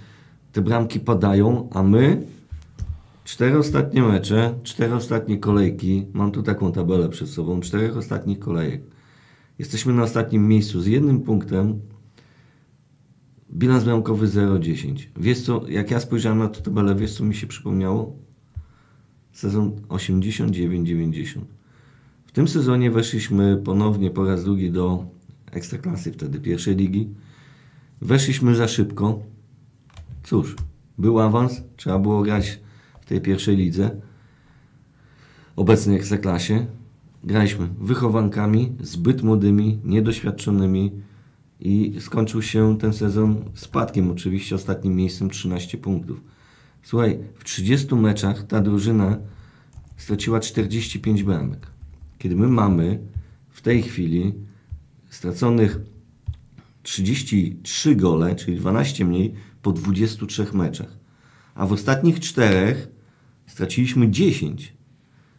[0.53, 2.23] te bramki padają, a my
[3.25, 8.83] cztery ostatnie mecze, cztery ostatnie kolejki, mam tu taką tabelę przed sobą, czterech ostatnich kolejek.
[9.59, 11.81] Jesteśmy na ostatnim miejscu z jednym punktem,
[13.53, 14.97] bilans bramkowy 0-10.
[15.17, 18.17] Wiesz co, jak ja spojrzałem na tę tabelę, wiesz co mi się przypomniało?
[19.33, 21.41] Sezon 89-90.
[22.27, 25.07] W tym sezonie weszliśmy ponownie po raz drugi do
[25.53, 27.09] Ekstraklasy, wtedy pierwszej ligi.
[28.01, 29.23] Weszliśmy za szybko.
[30.23, 30.57] Cóż,
[30.99, 32.64] był awans, trzeba było grać
[33.05, 33.91] w tej pierwszej lidze,
[35.57, 36.67] obecnej Ekstraklasie.
[37.25, 40.93] Graliśmy wychowankami, zbyt młodymi, niedoświadczonymi
[41.61, 46.21] i skończył się ten sezon spadkiem, oczywiście ostatnim miejscem 13 punktów.
[46.83, 49.19] Słuchaj, w 30 meczach ta drużyna
[49.97, 51.67] straciła 45 bramek.
[52.19, 52.99] Kiedy my mamy
[53.51, 54.35] w tej chwili
[55.11, 55.81] straconych
[56.83, 60.99] 33 gole, czyli 12 mniej po 23 meczach.
[61.55, 62.94] A w ostatnich czterech
[63.47, 64.75] straciliśmy 10.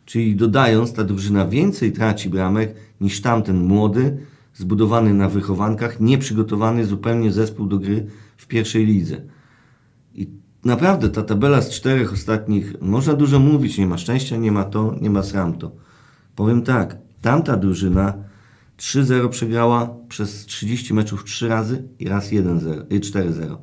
[0.06, 4.18] Czyli dodając, ta drużyna więcej traci bramek niż tamten młody,
[4.54, 9.22] zbudowany na wychowankach, nieprzygotowany zupełnie zespół do gry w pierwszej lidze.
[10.13, 10.28] I
[10.65, 14.96] naprawdę ta tabela z czterech ostatnich, można dużo mówić, nie ma szczęścia, nie ma to,
[15.02, 15.72] nie ma sramto.
[16.36, 18.13] Powiem tak, tamta drużyna
[18.78, 23.58] 3-0 przegrała przez 30 meczów 3 razy i raz 1-0, i 4-0.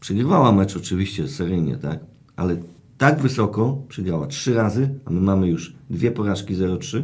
[0.00, 2.00] Przegrywała mecz oczywiście seryjnie, tak?
[2.36, 2.56] Ale
[3.04, 7.02] tak wysoko przegrała 3 razy, a my mamy już dwie porażki 0-3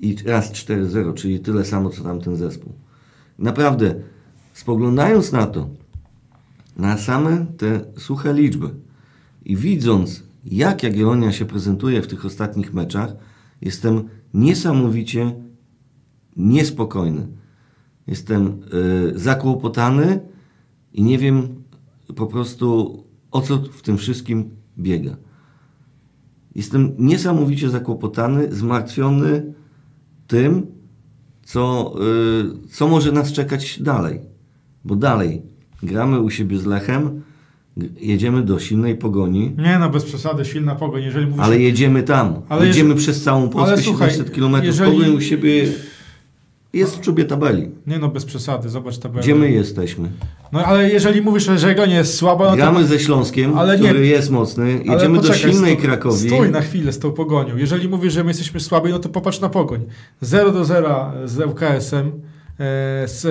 [0.00, 2.72] i raz 4-0, czyli tyle samo co tamten zespół.
[3.38, 3.94] Naprawdę,
[4.52, 5.68] spoglądając na to,
[6.76, 8.70] na same te suche liczby
[9.44, 13.16] i widząc, jak Jagiellonia się prezentuje w tych ostatnich meczach,
[13.60, 15.34] jestem niesamowicie
[16.36, 17.26] niespokojny.
[18.06, 18.60] Jestem
[19.14, 20.20] y, zakłopotany
[20.92, 21.62] i nie wiem
[22.16, 22.98] po prostu
[23.30, 25.16] o co w tym wszystkim biega.
[26.54, 29.54] Jestem niesamowicie zakłopotany, zmartwiony
[30.26, 30.66] tym,
[31.42, 31.94] co,
[32.64, 34.20] y, co może nas czekać dalej.
[34.84, 35.42] Bo dalej
[35.82, 37.22] gramy u siebie z Lechem,
[38.00, 41.02] jedziemy do silnej pogoni, Nie no, bez przesady, silna pogoń.
[41.02, 41.40] Jeżeli mówisz...
[41.42, 42.34] ale jedziemy tam.
[42.48, 44.64] Ale jedziemy przez całą Polskę ale słuchaj, 700 km.
[44.64, 45.66] jeżeli- Pogoń u siebie
[46.74, 47.70] jest w czubie tabeli.
[47.86, 49.22] Nie no, bez przesady, zobacz tabelę.
[49.22, 50.08] Gdzie my jesteśmy?
[50.52, 52.56] No ale jeżeli mówisz, że nie jest słaba, no to...
[52.56, 54.72] Gramy ze Śląskiem, Ale nie- który jest mocny.
[54.84, 56.28] Jedziemy do poczekaj, silnej sto- Krakowi.
[56.28, 57.56] Stój na chwilę z tą pogonią.
[57.56, 59.80] Jeżeli mówisz, że my jesteśmy słabi, no to popatrz na pogoń.
[60.20, 62.12] 0 do 0 z ŁKS-em, e,
[63.08, 63.22] z,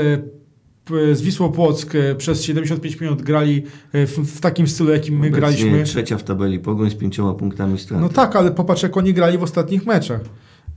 [1.18, 5.20] z Wisłą Płock e, przez 75 minut grali e, w, w takim stylu, jakim my
[5.20, 5.84] Obecnie graliśmy.
[5.84, 8.02] trzecia w tabeli Pogoń z pięcioma punktami straty.
[8.04, 10.22] No tak, ale popatrz jak oni grali w ostatnich meczach.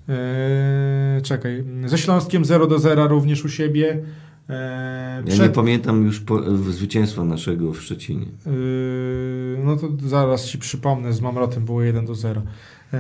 [0.08, 4.02] E, czekaj, ze Śląskiem 0 do 0 również u siebie.
[4.50, 8.26] E, Ja nie pamiętam już po, zwycięstwa naszego w Szczecinie.
[8.46, 12.42] Yy, no to zaraz ci przypomnę, z Mamrotem było 1 do 0.
[12.92, 12.98] Yy,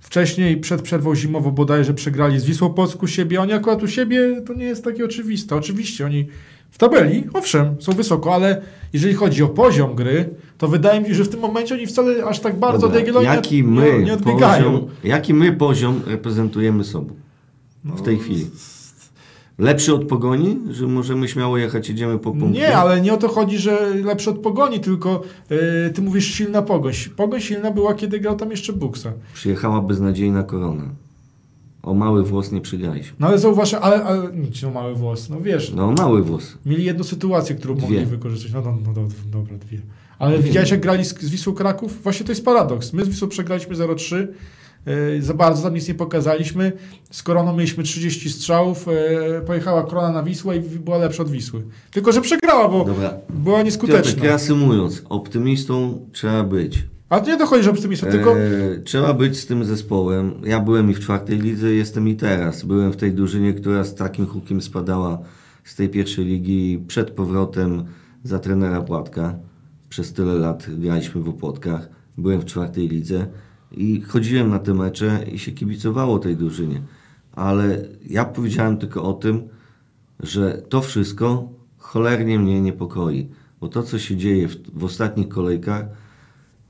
[0.00, 2.74] wcześniej, przed przerwą zimową bodajże przegrali z Wisłą
[3.06, 3.40] siebie.
[3.40, 5.56] Oni akurat u siebie to nie jest takie oczywiste.
[5.56, 6.28] Oczywiście oni
[6.70, 11.14] w tabeli, owszem, są wysoko, ale jeżeli chodzi o poziom gry, to wydaje mi się,
[11.14, 14.14] że w tym momencie oni wcale aż tak bardzo Dobra, nie, jaki nie, my nie
[14.14, 14.64] odbiegają.
[14.72, 17.14] poziom, jaki my poziom reprezentujemy sobą
[17.84, 18.46] No, w tej chwili?
[19.58, 20.58] Lepszy od Pogoni?
[20.70, 22.60] Że możemy śmiało jechać, jedziemy po punkcie?
[22.60, 25.56] Nie, ale nie o to chodzi, że lepszy od Pogoni, tylko yy,
[25.94, 26.92] ty mówisz silna Pogoń.
[27.16, 29.12] Pogoń silna była, kiedy grał tam jeszcze Buksa.
[29.34, 30.84] Przyjechała beznadziejna korona.
[31.82, 33.16] O mały włos nie przegraliśmy.
[33.18, 34.22] No ale zauważ, ale, ale
[34.62, 36.58] no, mały włos, no wiesz, No mały włos.
[36.66, 37.82] mieli jedną sytuację, którą Dwie.
[37.82, 38.52] mogli wykorzystać.
[38.52, 38.92] No, no, no
[39.32, 39.78] dobra, dwie.
[40.18, 42.02] Ale widziałeś, jak grali z, z Wisłą Kraków?
[42.02, 42.92] Właśnie to jest paradoks.
[42.92, 44.26] My z Wisłą przegraliśmy 0-3,
[44.86, 46.72] yy, za bardzo tam nic nie pokazaliśmy.
[47.10, 51.62] Z Koroną mieliśmy 30 strzałów, yy, pojechała Korona na Wisłę i była lepsza od Wisły.
[51.90, 53.14] Tylko, że przegrała, bo Dobra.
[53.30, 54.24] była Piotrek, nieskuteczna.
[54.24, 56.84] reasumując, optymistą trzeba być.
[57.08, 58.38] To nie dochodzi, że optymistą, tylko...
[58.38, 60.32] E, trzeba być z tym zespołem.
[60.44, 62.64] Ja byłem i w czwartej lidze, jestem i teraz.
[62.64, 65.18] Byłem w tej drużynie, która z takim hukiem spadała
[65.64, 67.84] z tej pierwszej ligi przed powrotem
[68.24, 69.34] za trenera Płatka.
[69.94, 71.88] Przez tyle lat graliśmy w Opłotkach.
[72.18, 73.26] Byłem w czwartej lidze
[73.72, 76.82] i chodziłem na te mecze i się kibicowało tej drużynie.
[77.32, 79.48] Ale ja powiedziałem tylko o tym,
[80.20, 83.28] że to wszystko cholernie mnie niepokoi.
[83.60, 85.86] Bo to, co się dzieje w, w ostatnich kolejkach,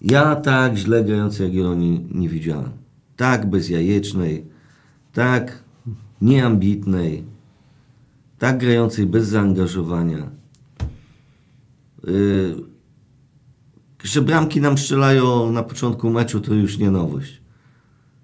[0.00, 2.70] ja tak źle grającej Jagiellonii nie widziałem.
[3.16, 4.44] Tak bezjajecznej,
[5.12, 5.62] tak
[6.22, 7.24] nieambitnej,
[8.38, 10.30] tak grającej bez zaangażowania.
[12.06, 12.73] Yy,
[14.04, 17.42] że bramki nam strzelają na początku meczu, to już nie nowość.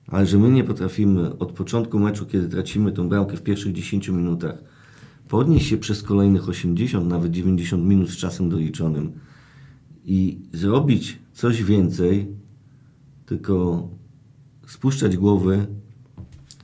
[0.07, 4.09] Ale że my nie potrafimy od początku meczu, kiedy tracimy tą bramkę w pierwszych 10
[4.09, 4.55] minutach,
[5.29, 9.13] podnieść się przez kolejnych 80, nawet 90 minut z czasem doliczonym
[10.05, 12.37] i zrobić coś więcej,
[13.27, 13.89] tylko
[14.67, 15.67] spuszczać głowy.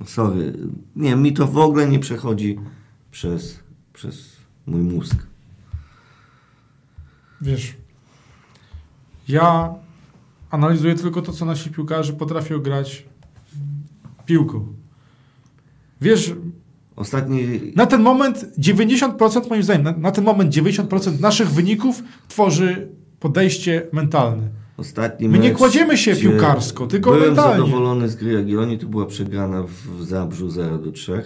[0.04, 0.52] Sorry,
[0.96, 2.58] nie, mi to w ogóle nie przechodzi
[3.10, 3.58] przez,
[3.92, 5.26] przez mój mózg.
[7.40, 7.76] Wiesz,
[9.28, 9.74] ja
[10.50, 13.04] analizuję tylko to, co nasi piłkarze potrafią grać
[14.26, 14.66] piłką.
[16.00, 16.34] Wiesz,
[16.96, 22.88] Ostatni, na ten moment 90% moim zdaniem, na, na ten moment 90% naszych wyników tworzy
[23.20, 24.48] podejście mentalne.
[24.76, 27.60] ostatni My nie kładziemy się piłkarsko, tylko byłem mentalnie.
[27.60, 31.22] zadowolony z gry Jagiellonii, to była przegrana w Zabrzu 0 do 3.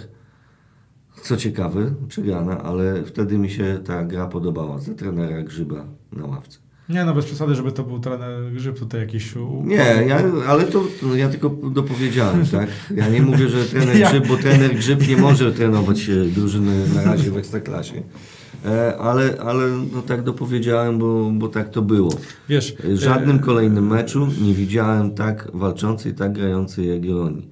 [1.23, 6.59] Co ciekawe, przegrana, ale wtedy mi się ta gra podobała za trenera Grzyba na ławce.
[6.91, 9.37] Nie no, bez przesady, żeby to był trener Grzyb tutaj jakiś...
[9.37, 12.69] u- Nie, ja, ale to no, ja tylko dopowiedziałem, tak?
[12.97, 17.03] Ja nie mówię, że trener Grzyb, bo trener Grzyb nie może trenować e, drużyny na
[17.05, 18.03] razie w Ekstraklasie.
[18.67, 22.11] E, ale, ale no tak dopowiedziałem, bo, bo tak to było.
[22.49, 27.49] Wiesz, W żadnym e, kolejnym meczu nie widziałem tak walczącej, tak grającej Jagiellonii.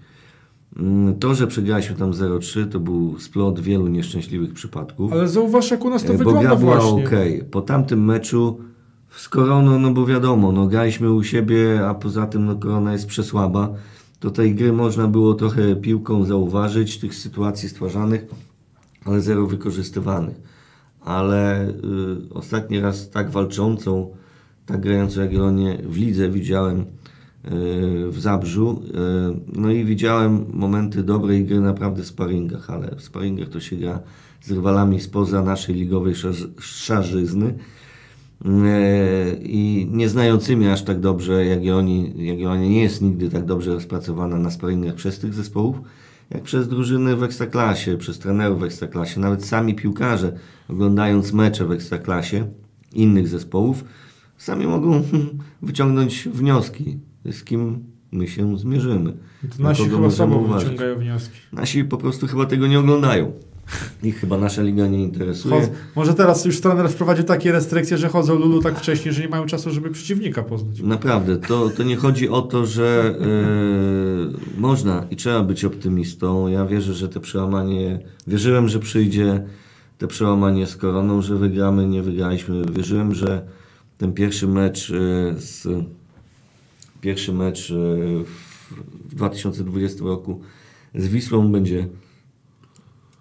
[0.77, 5.13] Mm, To, że przegraliśmy tam 0-3, to był splot wielu nieszczęśliwych przypadków.
[5.13, 7.05] Ale zauważ, jak u nas to E, bo wygląda gra była właśnie.
[7.05, 7.11] ok.
[7.51, 8.61] Po tamtym meczu
[9.11, 13.07] z Koroną, no bo wiadomo, no graliśmy u siebie, a poza tym no Korona jest
[13.07, 13.75] przesłaba.
[14.21, 18.25] Do tej gry można było trochę piłką zauważyć, tych sytuacji stwarzanych,
[19.05, 20.37] ale zero wykorzystywanych.
[21.01, 21.75] Ale y,
[22.35, 24.11] ostatni raz tak walczącą,
[24.67, 26.85] tak grającą Jagiellonię w lidze widziałem y,
[28.09, 28.83] w Zabrzu.
[28.85, 33.77] Y, no i widziałem momenty dobrej gry naprawdę w sparingach, ale w sparingach to się
[33.77, 34.01] gra
[34.41, 37.55] z rywalami spoza naszej ligowej szarz- szarzyzny
[39.43, 44.51] i nie znającymi aż tak dobrze Jagiellonii, Jagiellonia nie jest nigdy tak dobrze rozpracowana na
[44.51, 45.81] sparingach przez tych zespołów,
[46.31, 49.21] jak przez drużyny w Ekstraklasie, przez trenerów w Ekstraklasie.
[49.21, 52.47] Nawet sami piłkarze, oglądając mecze w Ekstraklasie
[52.93, 53.85] innych zespołów,
[54.37, 55.03] sami mogą
[55.63, 56.99] wyciągnąć wnioski,
[57.33, 59.13] z kim my się zmierzymy.
[59.57, 60.65] To nasi chyba uważać.
[60.65, 61.39] wyciągają wnioski.
[61.53, 63.33] Nasi po prostu chyba tego nie oglądają.
[64.03, 65.61] Ich chyba nasza liga nie interesuje.
[65.61, 69.29] Chodzą, może teraz już trener wprowadził takie restrykcje, że chodzą Lulu tak wcześnie, że nie
[69.29, 70.81] mają czasu, żeby przeciwnika poznać.
[70.81, 76.49] Naprawdę, to, to nie chodzi o to, że e, można i trzeba być optymistą.
[76.49, 79.45] Ja wierzę, że te przełamanie, wierzyłem, że przyjdzie
[79.99, 82.63] te przełamanie z koroną, że wygramy, nie wygraliśmy.
[82.73, 83.47] Wierzyłem, że
[83.99, 84.95] ten pierwszy mecz e,
[85.41, 85.69] z
[87.01, 88.25] pierwszy mecz w,
[89.09, 90.41] w 2020 roku
[90.95, 91.89] z Wisłą będzie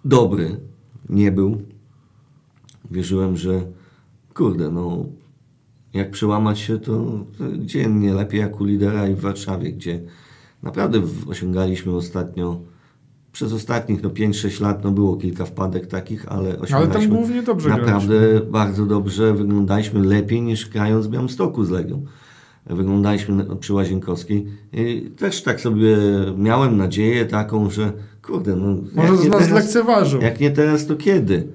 [0.04, 0.60] dobry.
[1.08, 1.62] Nie był.
[2.90, 3.62] Wierzyłem, że
[4.34, 5.06] kurde, no
[5.94, 10.00] jak przełamać się, to, to gdzie nie lepiej jak u lidera i w Warszawie, gdzie
[10.62, 12.60] naprawdę osiągaliśmy ostatnio,
[13.32, 17.68] przez ostatnich no 5-6 lat, no było kilka wpadek takich, ale Ale tam głównie dobrze
[17.68, 18.50] naprawdę graliśmy.
[18.50, 22.04] bardzo dobrze, wyglądaliśmy lepiej niż grając w Białymstoku z Legią.
[22.66, 25.96] Wyglądaliśmy przy Łazienkowskiej i też tak sobie
[26.36, 27.92] miałem nadzieję taką, że
[28.28, 30.20] kurde, no Może z nas teraz, lekceważył.
[30.20, 31.46] jak nie teraz, to kiedy?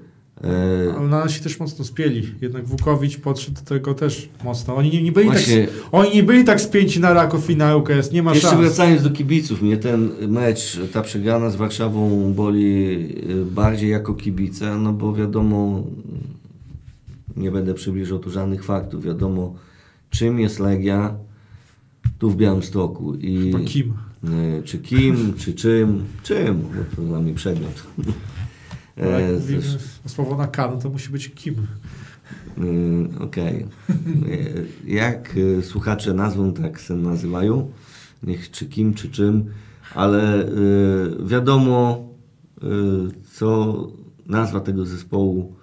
[0.43, 2.29] E, Ale nasi też mocno spieli.
[2.41, 4.75] Jednak Wukowicz podszedł do tego też mocno.
[4.75, 7.81] Oni nie, nie byli Właśnie- tak, oni nie byli tak spięci na Raków i na.
[8.13, 8.61] Nie ma Jeszcze szans.
[8.61, 12.85] wracając do kibiców, mnie ten mecz, ta przegrana z Warszawą boli
[13.29, 15.83] y, bardziej jako kibica, no bo wiadomo,
[17.37, 19.53] nie będę przybliżał tu żadnych faktów, wiadomo
[20.09, 21.15] czym jest Legia
[22.19, 23.93] tu w Białymstoku i Kim.
[24.23, 27.83] Y, czy kim, czy czym, czym, bo to dla mnie przedmiot.
[28.97, 29.61] Bo jak E, mówimy
[30.05, 31.55] słowo na K, no to musi być Kim.
[32.57, 33.65] Y, Okej.
[34.27, 37.71] Y, Jak y, słuchacze nazwą, tak się nazywają.
[38.23, 39.45] Niech czy kim, czy czym,
[39.95, 40.45] ale
[41.25, 42.07] wiadomo,
[43.33, 43.77] co
[44.25, 45.55] nazwa tego zespołu,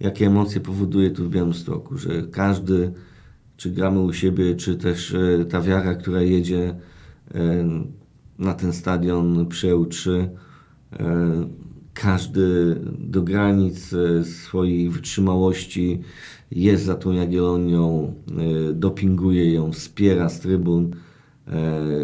[0.00, 2.92] jakie emocje powoduje tu w Białymstoku, że każdy,
[3.56, 5.16] czy gramy u siebie, czy też
[5.50, 6.74] ta wiara, która jedzie
[8.38, 10.28] na ten stadion EU3, y,
[11.94, 16.00] każdy do granic e, swojej wytrzymałości
[16.50, 18.14] jest za tą Jagiellonią,
[18.74, 20.90] dopinguje ją, wspiera z trybun,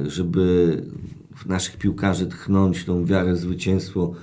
[0.06, 0.82] żeby
[1.36, 4.14] w naszych piłkarzy tchnąć tą wiarę w zwycięstwo,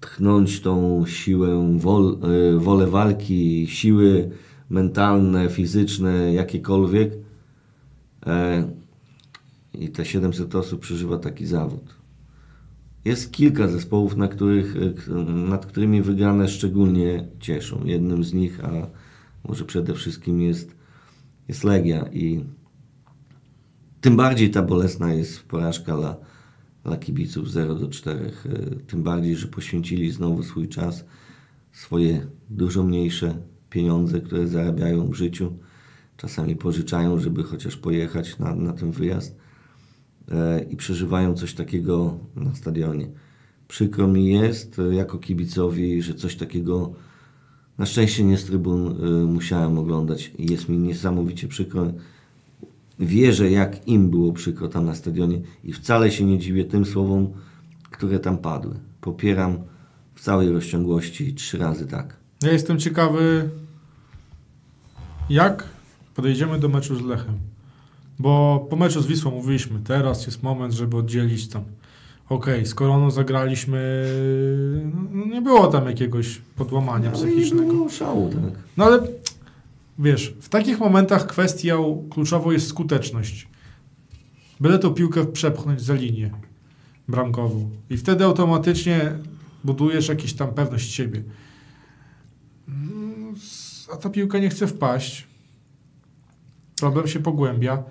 [0.00, 2.18] tchnąć tą siłę, wol,
[2.58, 4.30] wolę walki, siły
[4.70, 7.12] mentalne, fizyczne, jakiekolwiek.
[9.78, 11.94] I te 700 osób przeżywa taki zawód.
[13.04, 14.76] Jest kilka zespołów, na których,
[15.08, 17.84] e, nad którymi wygrane szczególnie cieszą.
[17.84, 18.70] Jednym z nich, a
[19.48, 20.76] może przede wszystkim jest,
[21.48, 22.44] jest Legia i
[24.00, 26.16] tym bardziej ta bolesna jest porażka dla,
[26.84, 28.20] dla kibiców 0 do 4.
[28.24, 28.30] E,
[28.86, 31.04] Tym bardziej, że poświęcili znowu swój czas,
[31.72, 33.34] swoje dużo mniejsze
[33.70, 35.52] pieniądze, które zarabiają w życiu.
[36.16, 39.47] Czasami pożyczają, żeby chociaż pojechać na, na ten wyjazd
[40.70, 43.08] i przeżywają coś takiego na stadionie.
[43.68, 46.92] Przykro mi jest e, jako kibicowi, że coś takiego
[47.78, 51.92] na szczęście nie z trybun e, musiałem oglądać i jest mi niesamowicie przykro.
[52.98, 57.28] Wierzę, jak im było przykro tam na stadionie i wcale się nie dziwię tym słowom,
[57.90, 58.74] które tam padły.
[59.00, 59.58] Popieram
[60.14, 62.16] w całej rozciągłości trzy razy tak.
[62.42, 63.50] Ja jestem ciekawy,
[65.30, 65.68] jak
[66.14, 67.38] podejdziemy do meczu z Lechem.
[68.18, 71.64] Bo po meczu z Wisłą mówiliśmy, teraz jest moment, żeby oddzielić tam.
[72.28, 74.04] Okej, z Koroną zagraliśmy,
[75.12, 77.72] no nie było tam jakiegoś podłamania nie psychicznego.
[77.72, 78.58] było szału, tak?
[78.76, 79.02] No ale
[79.98, 83.48] wiesz, w takich momentach kwestią kluczową jest skuteczność.
[84.60, 86.30] Byle tą piłkę przepchnąć za linię
[87.08, 87.70] bramkową.
[87.90, 89.12] I wtedy automatycznie
[89.64, 91.22] budujesz jakąś tam pewność siebie.
[92.68, 93.34] Mm,
[93.92, 95.26] A ta piłka nie chce wpaść.
[96.80, 97.82] Problem się pogłębia.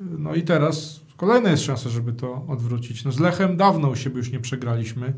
[0.00, 3.04] No i teraz kolejna jest szansa, żeby to odwrócić.
[3.04, 5.12] No z Lechem dawno u siebie już nie przegraliśmy.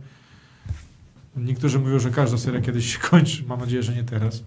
[1.37, 3.45] Niektórzy mówią, że każda seria kiedyś się kończy.
[3.47, 4.45] Mam nadzieję, że nie teraz.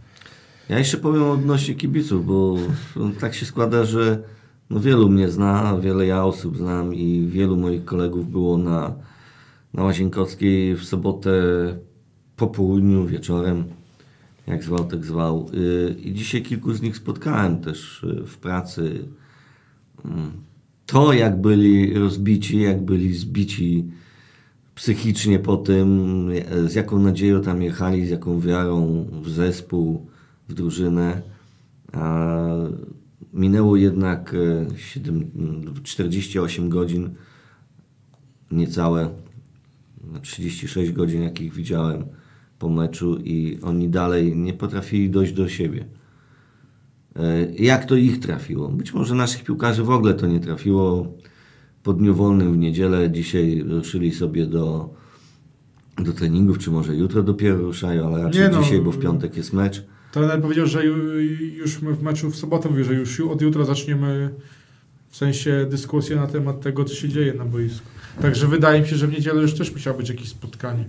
[0.70, 2.56] Ja jeszcze powiem odnośnie kibiców, bo
[3.20, 4.24] tak się składa, że
[4.70, 8.94] no wielu mnie zna, wiele ja osób znam i wielu moich kolegów było na,
[9.74, 11.32] na Łazienkowskiej w sobotę
[12.36, 13.64] po południu, wieczorem,
[14.48, 15.50] jak zwał, tak zwał.
[15.54, 19.06] Y, I dzisiaj kilku z nich spotkałem też y, w pracy.
[20.86, 23.86] To, jak byli rozbici, jak byli zbici
[24.76, 26.30] psychicznie po tym,
[26.66, 30.06] z jaką nadzieją tam jechali, z jaką wiarą w zespół,
[30.50, 31.22] w drużynę.
[33.34, 35.26] Minęło jednak e, siedem-
[35.84, 37.10] 48 godzin,
[38.52, 39.10] niecałe,
[40.14, 42.06] no 36 godzin, jakich widziałem
[42.60, 45.86] po meczu i oni dalej nie potrafili dojść do siebie.
[47.16, 47.22] E,
[47.60, 48.68] Jak to ich trafiło?
[48.70, 51.14] Być może naszych piłkarzy w ogóle to nie trafiło.
[51.84, 54.94] Po dniu wolnym w niedzielę dzisiaj ruszyli sobie do,
[55.98, 58.64] do treningów, czy może jutro dopiero ruszają, ale raczej no.
[58.64, 59.84] dzisiaj, bo w piątek jest mecz.
[60.12, 61.14] Trener powiedział, że ju-
[61.58, 64.30] już w meczu w sobotę mówił, że już od jutra zaczniemy
[65.10, 67.88] w sensie dyskusję na temat tego, co się dzieje na boisku.
[68.22, 70.86] Także wydaje mi się, że w niedzielę już też musiało być jakieś spotkanie.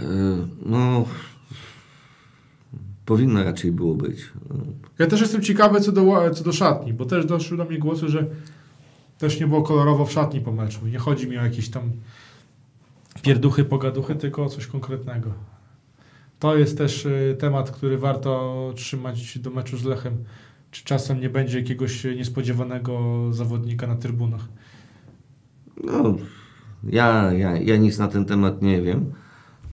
[0.00, 1.04] E, No,
[3.06, 4.32] powinno raczej było być.
[4.98, 8.08] Ja też jestem ciekawy co do, co do szatni, bo też doszły do mnie głosy,
[8.08, 8.26] że
[9.18, 10.86] też nie było kolorowo w szatni po meczu.
[10.86, 11.90] Nie chodzi mi o jakieś tam
[13.22, 15.32] pierduchy, pogaduchy, tylko o coś konkretnego.
[16.38, 20.24] To jest też y, temat, który warto trzymać do meczu z Lechem.
[20.70, 24.48] Czy czasem nie będzie jakiegoś y, niespodziewanego zawodnika na trybunach?
[25.84, 26.16] No,
[26.84, 29.12] ja, ja, ja nic na ten temat nie wiem,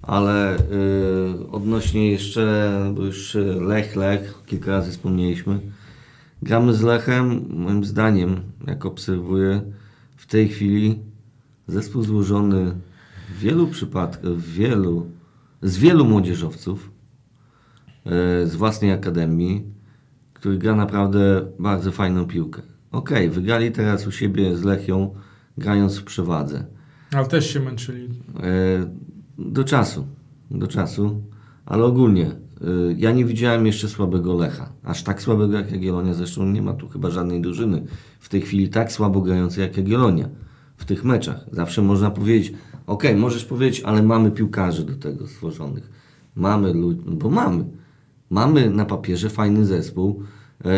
[0.01, 5.59] ale y, odnośnie jeszcze, bo już y, Lech, Lech, kilka razy wspomnieliśmy,
[6.41, 9.61] gramy z Lechem, moim zdaniem, jak obserwuję,
[10.15, 10.99] w tej chwili
[11.67, 12.75] zespół złożony
[13.29, 15.07] w wielu przypadkach, w wielu,
[15.61, 16.91] z wielu młodzieżowców
[18.05, 18.09] y,
[18.47, 19.65] z własnej akademii,
[20.33, 22.61] który gra naprawdę bardzo fajną piłkę.
[22.91, 25.15] Okej, wygrali teraz u siebie z Lechią,
[25.57, 26.65] grając w przewadze.
[27.13, 28.09] Ale też się męczyli.
[29.37, 30.07] Do czasu,
[30.51, 31.21] do czasu,
[31.65, 32.35] ale ogólnie e,
[32.97, 34.69] ja nie widziałem jeszcze słabego Lecha.
[34.83, 37.83] Aż tak słabego jak Jagiellonia, zresztą nie ma tu chyba żadnej drużyny
[38.19, 40.29] w tej chwili tak słabo grającej jak Jagiellonia
[40.77, 41.45] w tych meczach.
[41.51, 42.53] Zawsze można powiedzieć,
[42.87, 45.89] ok, możesz powiedzieć, ale mamy piłkarzy do tego stworzonych.
[46.35, 47.65] Mamy ludzi, bo mamy.
[48.29, 50.23] Mamy na papierze fajny zespół.
[50.65, 50.69] E,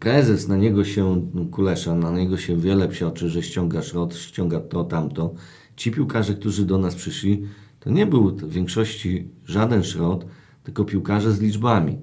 [0.00, 4.84] Prezes na niego się kulesza, na niego się wiele psioczy, że ściąga szrot, ściąga to,
[4.84, 5.34] tamto.
[5.76, 7.42] Ci piłkarze, którzy do nas przyszli,
[7.84, 10.26] to nie był w większości żaden szrot,
[10.62, 11.98] tylko piłkarze z liczbami.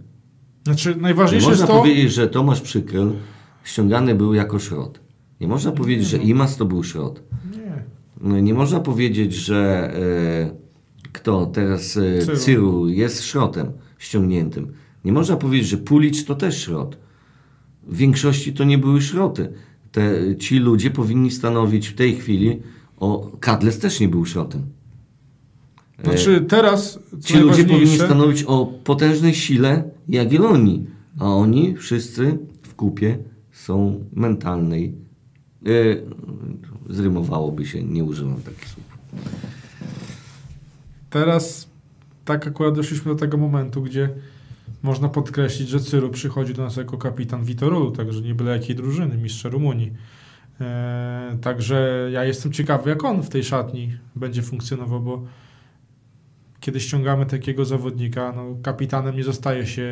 [0.63, 1.79] Znaczy, Nie najważniejsze można jest to...
[1.79, 3.11] powiedzieć, że Tomasz Przykryl
[3.63, 4.99] ściągany był jako szrot.
[5.41, 7.23] Nie można powiedzieć, że Imas to był szrot.
[7.51, 7.83] Nie.
[8.21, 12.37] No, Nie można powiedzieć, że e, kto teraz e, Cyru.
[12.37, 14.73] Cyru jest szrotem ściągniętym.
[15.05, 16.97] Nie można powiedzieć, że Pulicz to też szrot.
[17.87, 19.53] W większości to nie były szroty.
[19.91, 22.61] Te, ci ludzie powinni stanowić w tej chwili,
[22.97, 24.61] o Kadles też nie był szrotem.
[26.01, 30.87] E, Znaczy, teraz, co Ci ludzie powinni stanowić o potężnej sile Jagiellonii,
[31.19, 33.17] a oni wszyscy w kupie
[33.51, 34.95] są mentalnej.
[35.65, 35.69] E,
[36.89, 38.85] zrymowałoby się, nie używam takich słów.
[41.09, 41.69] Teraz
[42.25, 44.09] tak akurat doszliśmy do tego momentu, gdzie
[44.83, 49.17] można podkreślić, że Cyru przychodzi do nas jako kapitan Vitorulu, także nie byle jakiej drużyny,
[49.17, 49.91] mistrza Rumunii.
[50.61, 55.23] Eee, także ja jestem ciekawy, jak on w tej szatni będzie funkcjonował, bo
[56.61, 59.91] kiedy ściągamy takiego zawodnika, no, kapitanem nie zostaje się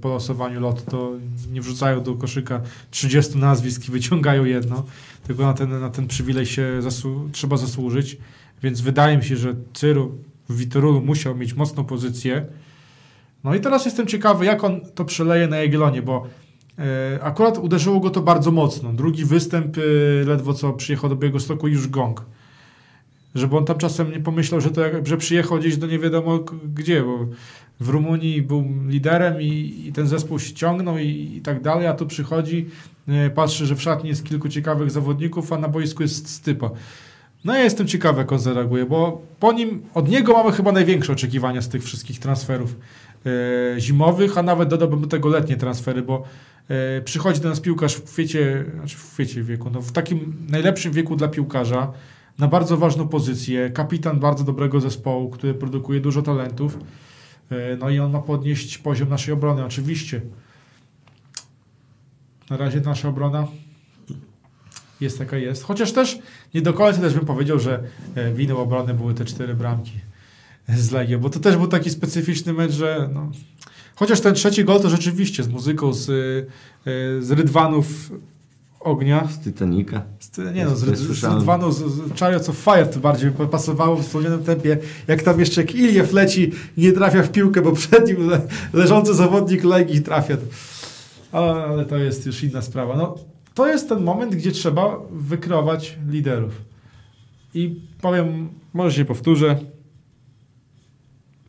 [0.00, 1.12] po losowaniu lotto,
[1.52, 4.84] nie wrzucają do koszyka 30 nazwisk i wyciągają jedno,
[5.26, 6.80] tylko na ten, na ten przywilej się
[7.32, 8.16] trzeba zasłużyć,
[8.62, 12.46] więc wydaje mi się, że Cyru w Witorulu musiał mieć mocną pozycję.
[13.44, 16.26] No i teraz jestem ciekawy, jak on to przeleje na Jagiellonie, bo
[16.78, 18.92] e, akurat uderzyło go to bardzo mocno.
[18.92, 19.80] Drugi występ, e,
[20.24, 22.24] ledwo co przyjechał do Białegostoku już gong.
[23.34, 26.38] Żeby on tam czasem nie pomyślał, że, to jak, że przyjechał gdzieś do nie wiadomo
[26.74, 27.26] gdzie, bo
[27.80, 31.94] w Rumunii był liderem i, i ten zespół się ciągnął i, i tak dalej, a
[31.94, 32.66] tu przychodzi,
[33.08, 36.70] e, patrzy, że w szatni jest kilku ciekawych zawodników, a na boisku jest stypa.
[37.44, 41.12] No ja jestem ciekawy, jak on zareaguje, bo po nim, od niego mamy chyba największe
[41.12, 42.76] oczekiwania z tych wszystkich transferów
[43.26, 46.24] e, zimowych, a nawet dodałbym do tego letnie transfery, bo
[46.68, 50.92] e, przychodzi do nas piłkarz w kwiecie, znaczy w kwiecie wieku, no w takim najlepszym
[50.92, 51.92] wieku dla piłkarza,
[52.38, 56.78] na bardzo ważną pozycję, kapitan bardzo dobrego zespołu, który produkuje dużo talentów,
[57.50, 60.20] e, no i on ma podnieść poziom naszej obrony, oczywiście.
[62.50, 63.46] Na razie nasza obrona
[65.00, 65.62] jest jaka jest.
[65.62, 66.18] Chociaż też
[66.54, 67.82] nie do końca też bym powiedział, że
[68.14, 69.92] e, winą obrony były te cztery bramki
[70.68, 73.30] z Legią, bo to też był taki specyficzny mecz, że no,
[73.94, 76.46] chociaż ten trzeci gol to rzeczywiście z muzyką z, y,
[77.22, 78.12] z Rydwanów
[78.84, 80.02] Ognia, Z Titanica.
[80.20, 81.38] z, nie no, z, z Słyszałem.
[81.38, 84.78] Rydwanów z, z Chariots of Fire to bardziej by pasowało w wspomnianym tempie,
[85.08, 88.40] jak tam jeszcze Iliew leci nie trafia w piłkę, bo przed nim le,
[88.72, 90.36] leżący zawodnik Legii trafia.
[91.32, 92.96] Ale, ale to jest już inna sprawa.
[92.96, 93.14] No,
[93.54, 96.62] to jest ten moment, gdzie trzeba wykreować liderów.
[97.54, 99.58] I powiem, może się powtórzę,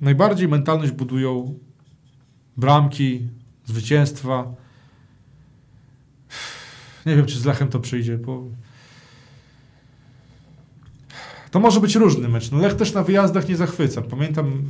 [0.01, 1.59] najbardziej mentalność budują
[2.57, 3.27] bramki,
[3.65, 4.62] zwycięstwa.
[7.05, 8.43] Nie wiem, czy z Lechem to przyjdzie, bo
[11.51, 12.51] to może być różny mecz.
[12.51, 14.01] No Lech też na wyjazdach nie zachwyca.
[14.01, 14.63] Pamiętam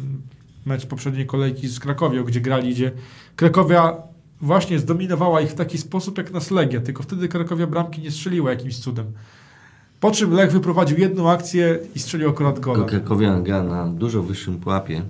[0.65, 2.91] mecz poprzedniej kolejki z Krakowią, gdzie grali, gdzie
[3.35, 3.97] Krakowia
[4.41, 8.49] właśnie zdominowała ich w taki sposób jak nas Legia, tylko wtedy Krakowia bramki nie strzeliła
[8.49, 9.05] jakimś cudem.
[9.99, 12.85] Po czym Lech wyprowadził jedną akcję i strzelił akurat gola.
[12.85, 15.01] Krakowia gra na dużo wyższym pułapie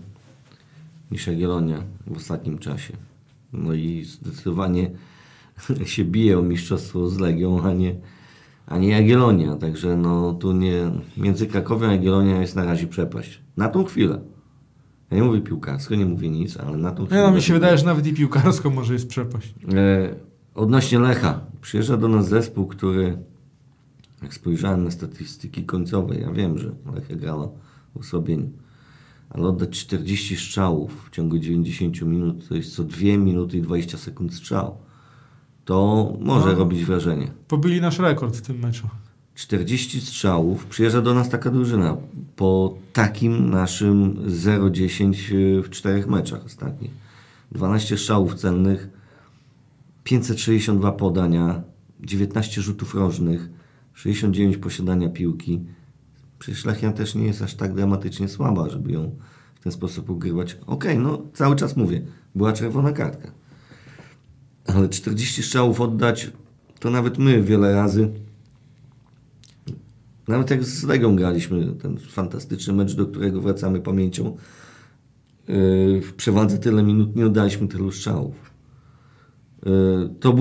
[1.12, 2.94] niż Jagiellonia w ostatnim czasie.
[3.54, 4.92] No i zdecydowanie
[5.86, 7.96] się bije o mistrzostwo z Legią, a nie,
[8.66, 9.56] a nie Jagiellonia.
[9.56, 13.42] Także no tu nie, między Krakowią a Jagiellonią jest na razie przepaść.
[13.58, 14.22] Na tą chwilę.
[15.12, 17.22] Ja nie mówię piłkarsko, nie mówię nic, ale na tą chwilę.
[17.22, 19.56] Nie, no, mi się wydaje, że nawet i piłkarsko może jest przepaść.
[19.74, 20.16] E,
[20.56, 21.40] odnośnie Lecha.
[21.62, 23.18] Przyjeżdża do nas zespół, który
[24.24, 27.50] jak spojrzałem na statystyki końcowe, ja wiem, że Lechia grała
[27.96, 28.50] w osłabieniu,
[29.30, 33.98] ale oddać 40 strzałów w ciągu 90 minut, to jest co 2 minuty i 20
[33.98, 34.78] sekund strzał.
[35.66, 36.56] To może No.
[36.56, 37.32] robić wrażenie.
[37.48, 38.88] Pobili nasz rekord w tym meczu.
[39.36, 41.98] 40 strzałów, przyjeżdża do nas taka drużyna
[42.36, 45.14] po takim naszym 0-10
[45.64, 46.92] w czterech meczach ostatnich.
[47.52, 48.90] 12 strzałów celnych,
[50.04, 51.62] 562 podania,
[52.02, 53.50] 19 rzutów rożnych,
[53.94, 55.62] 69 posiadania piłki.
[56.40, 59.16] Przecież Lechia też nie jest aż tak dramatycznie słaba, żeby ją
[59.56, 60.58] w ten sposób ugrywać.
[60.68, 62.02] Okej, no cały czas mówię,
[62.36, 63.32] była czerwona kartka.
[64.68, 66.32] Ale 40 strzałów oddać,
[66.80, 68.10] to nawet my wiele razy
[70.28, 74.26] nawet jak z Legią graliśmy ten fantastyczny mecz, do którego wracamy pamięcią,
[75.48, 78.36] yy, w przewadze tyle minut nie oddaliśmy tylu strzałów.
[79.66, 80.36] Yy, To,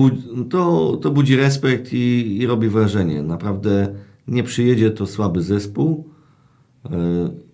[0.49, 3.23] to, to budzi respekt i, i robi wrażenie.
[3.23, 3.95] Naprawdę
[4.27, 6.09] nie przyjedzie to słaby zespół.
[6.89, 6.89] Yy,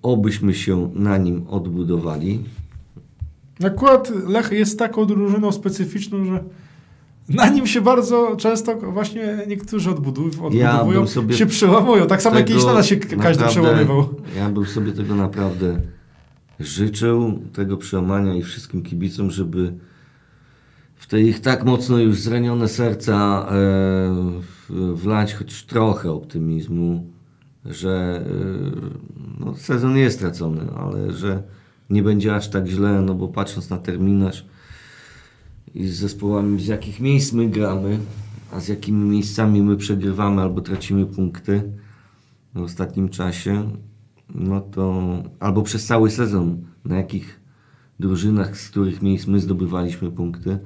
[0.02, 2.44] Obyśmy się na nim odbudowali.
[3.66, 6.44] Akurat Lech jest taką drużyną specyficzną, że
[7.30, 12.08] na nim się bardzo często właśnie niektórzy Ja odbudowują, bym sobie się przełamują.
[12.08, 14.10] Tak samo kiedyś na nas się każdy naprawdę- przełamywał.
[14.38, 15.82] Ja bym sobie tego naprawdę
[16.60, 19.74] życzył, tego przełamania i wszystkim kibicom, żeby
[20.96, 27.08] w te ich tak mocno już zranione serca e, wlać choć trochę optymizmu,
[27.66, 31.44] że e, no, sezon jest stracony, ale że
[31.90, 34.46] nie będzie aż tak źle, no bo patrząc na terminarz
[35.76, 38.00] i z zespołami, z jakich miejsc my gramy,
[38.52, 41.72] a z jakimi miejscami my przegrywamy albo tracimy punkty
[42.56, 43.72] w ostatnim czasie,
[44.36, 45.04] no to
[45.40, 47.40] albo przez cały sezon, na jakich
[48.00, 50.60] drużynach, z których miejsc my zdobywaliśmy punkty,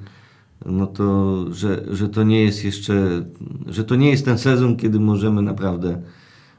[0.66, 3.24] no to, że, że to nie jest jeszcze,
[3.66, 6.02] że to nie jest ten sezon, kiedy możemy naprawdę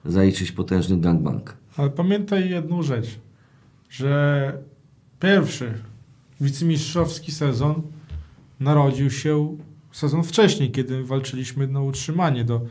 [0.06, 1.58] zaliczyć potężny gangbang.
[1.78, 3.20] Ale pamiętaj jedną rzecz,
[4.00, 4.54] że
[5.20, 5.74] pierwszy
[6.42, 7.82] wicemistrzowski sezon
[8.60, 9.58] narodził się
[9.92, 12.62] sezon wcześniej, kiedy walczyliśmy na utrzymanie do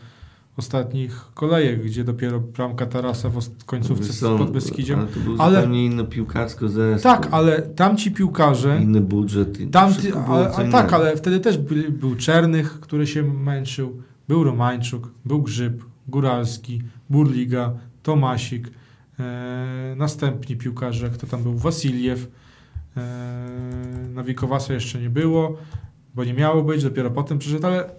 [0.56, 4.98] ostatnich kolejek, gdzie dopiero bramka Tarasa w końcówce z Są- pod Beskidziem.
[4.98, 7.02] Ale to był Ale- zupełnie inny piłkarsko zespół.
[7.12, 9.60] Tak, ale tamci piłkarze, Inny budżet.
[9.60, 10.72] i tamty, ale, innego.
[10.72, 16.82] tak, ale wtedy też był, był Czernych, który się męczył, był Romańczuk, był Grzyb, Góralski,
[17.10, 17.72] Burliga,
[18.02, 18.70] Tomasik,
[19.96, 22.28] następni piłkarze, kto tam był, Wasiliew,
[22.96, 23.00] e,
[24.14, 25.56] Nawikowasa jeszcze nie było,
[26.14, 27.90] bo nie miało być, dopiero potem przyszedł, ale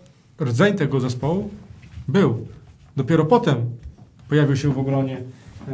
[0.41, 1.49] rdzeń tego zespołu
[2.07, 2.47] był.
[2.95, 3.55] Dopiero potem
[4.29, 5.21] pojawił się w obronie
[5.67, 5.71] e,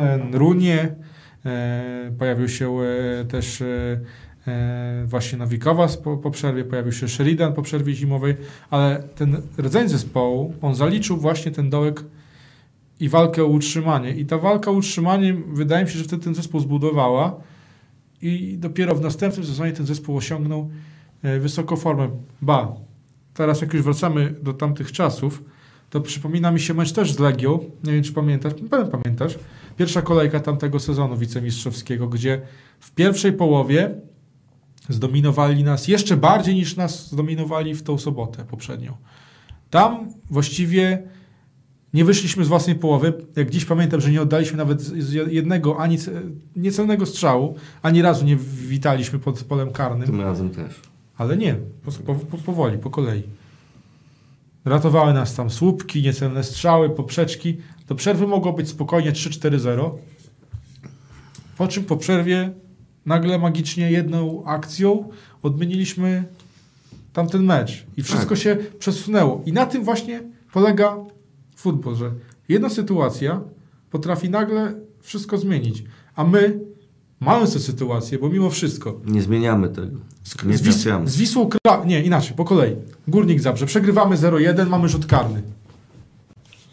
[0.00, 0.94] e, Runie,
[1.46, 4.00] e, pojawił się e, też e,
[4.46, 8.36] e, właśnie Nawikowas po, po przerwie, pojawił się Sheridan po przerwie zimowej,
[8.70, 12.04] ale ten rdzeń zespołu, on zaliczył właśnie ten dołek
[13.02, 14.10] i walkę o utrzymanie.
[14.10, 17.40] I ta walka o utrzymanie, wydaje mi się, że wtedy ten zespół zbudowała
[18.22, 20.70] i dopiero w następnym sezonie ten zespół osiągnął
[21.22, 22.08] e, wysoką formę.
[22.42, 22.74] Ba,
[23.34, 25.42] teraz jak już wracamy do tamtych czasów,
[25.90, 29.38] to przypomina mi się mecz też z Legią, nie wiem czy pamiętasz, pewno pamiętasz,
[29.76, 32.40] pierwsza kolejka tamtego sezonu wicemistrzowskiego, gdzie
[32.80, 33.94] w pierwszej połowie
[34.88, 38.96] zdominowali nas jeszcze bardziej niż nas zdominowali w tą sobotę poprzednią.
[39.70, 41.02] Tam właściwie
[41.94, 43.12] nie wyszliśmy z własnej połowy.
[43.36, 44.90] Jak dziś pamiętam, że nie oddaliśmy nawet
[45.30, 46.20] jednego ani ce-
[46.56, 48.36] niecelnego strzału, ani razu nie
[48.68, 50.06] witaliśmy pod polem karnym.
[50.06, 50.80] Tym razem też.
[51.18, 53.22] Ale nie, po, po, po, powoli, po kolei.
[54.64, 57.56] Ratowały nas tam słupki, niecelne strzały, poprzeczki.
[57.88, 59.90] Do przerwy mogło być spokojnie 3-4-0.
[61.58, 62.50] Po czym po przerwie
[63.06, 65.08] nagle magicznie jedną akcją
[65.42, 66.24] odmieniliśmy
[67.12, 67.84] tamten mecz.
[67.96, 68.38] I wszystko Tak.
[68.38, 69.42] się przesunęło.
[69.46, 70.22] I na tym właśnie
[70.52, 70.96] polega
[71.62, 72.12] futbol, że
[72.48, 73.40] jedna sytuacja
[73.90, 75.84] potrafi nagle wszystko zmienić.
[76.16, 76.60] A my,
[77.20, 79.96] mając tę sytuację, bo mimo wszystko Nie zmieniamy tego.
[80.46, 81.84] Nie z, Wis, z Wisłą Kra...
[81.84, 82.76] Nie, inaczej, po kolei.
[83.08, 83.66] Górnik Zabrze.
[83.66, 85.42] Przegrywamy 0-1, mamy rzut karny.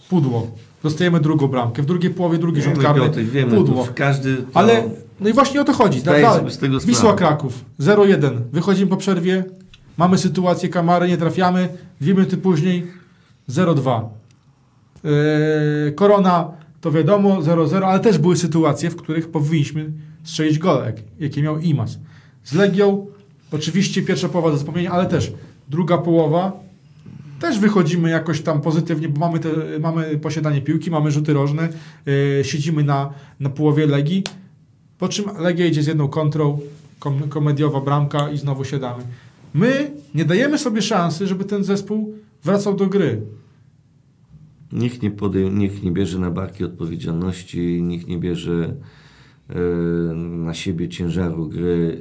[0.10, 0.52] Pudło.
[0.84, 1.82] Dostajemy drugą bramkę.
[1.82, 3.02] W drugiej połowie drugi rzut karny.
[3.02, 3.88] Piotr, wiemy, Pudło.
[3.96, 4.84] każdy to Ale
[5.20, 6.02] No i właśnie o to chodzi.
[6.02, 6.26] Dalej.
[6.86, 7.14] Wisła.
[7.14, 8.42] Kraków 0-1.
[8.52, 9.44] Wychodzimy po przerwie.
[9.98, 11.70] Mamy sytuację kamary, nie trafiamy.
[12.02, 12.88] Dwie minuty później
[13.50, 14.19] 0-2.
[15.04, 19.92] Yy, Korona to wiadomo 0-0, ale też były sytuacje, w których powinniśmy
[20.24, 22.00] strzelić gole, jak, jakie miał Imas.
[22.44, 23.08] Z Legią
[23.52, 25.32] oczywiście pierwsza połowa do zapomnienia, ale też
[25.70, 26.70] druga połowa
[27.40, 31.70] też wychodzimy jakoś tam pozytywnie, bo mamy, te, mamy posiadanie piłki, mamy rzuty rożne,
[32.06, 34.24] yy, siedzimy na, na połowie Legii,
[34.98, 36.60] po czym Legia idzie z jedną kontrą,
[37.00, 39.04] kom, komediowa bramka i znowu siadamy.
[39.54, 43.22] My nie dajemy sobie szansy, żeby ten zespół wracał do gry.
[44.74, 45.12] Nikt nie,
[45.52, 48.76] nikt nie bierze na barki odpowiedzialności, nikt nie bierze
[49.50, 49.56] e,
[50.16, 51.98] na siebie ciężaru gry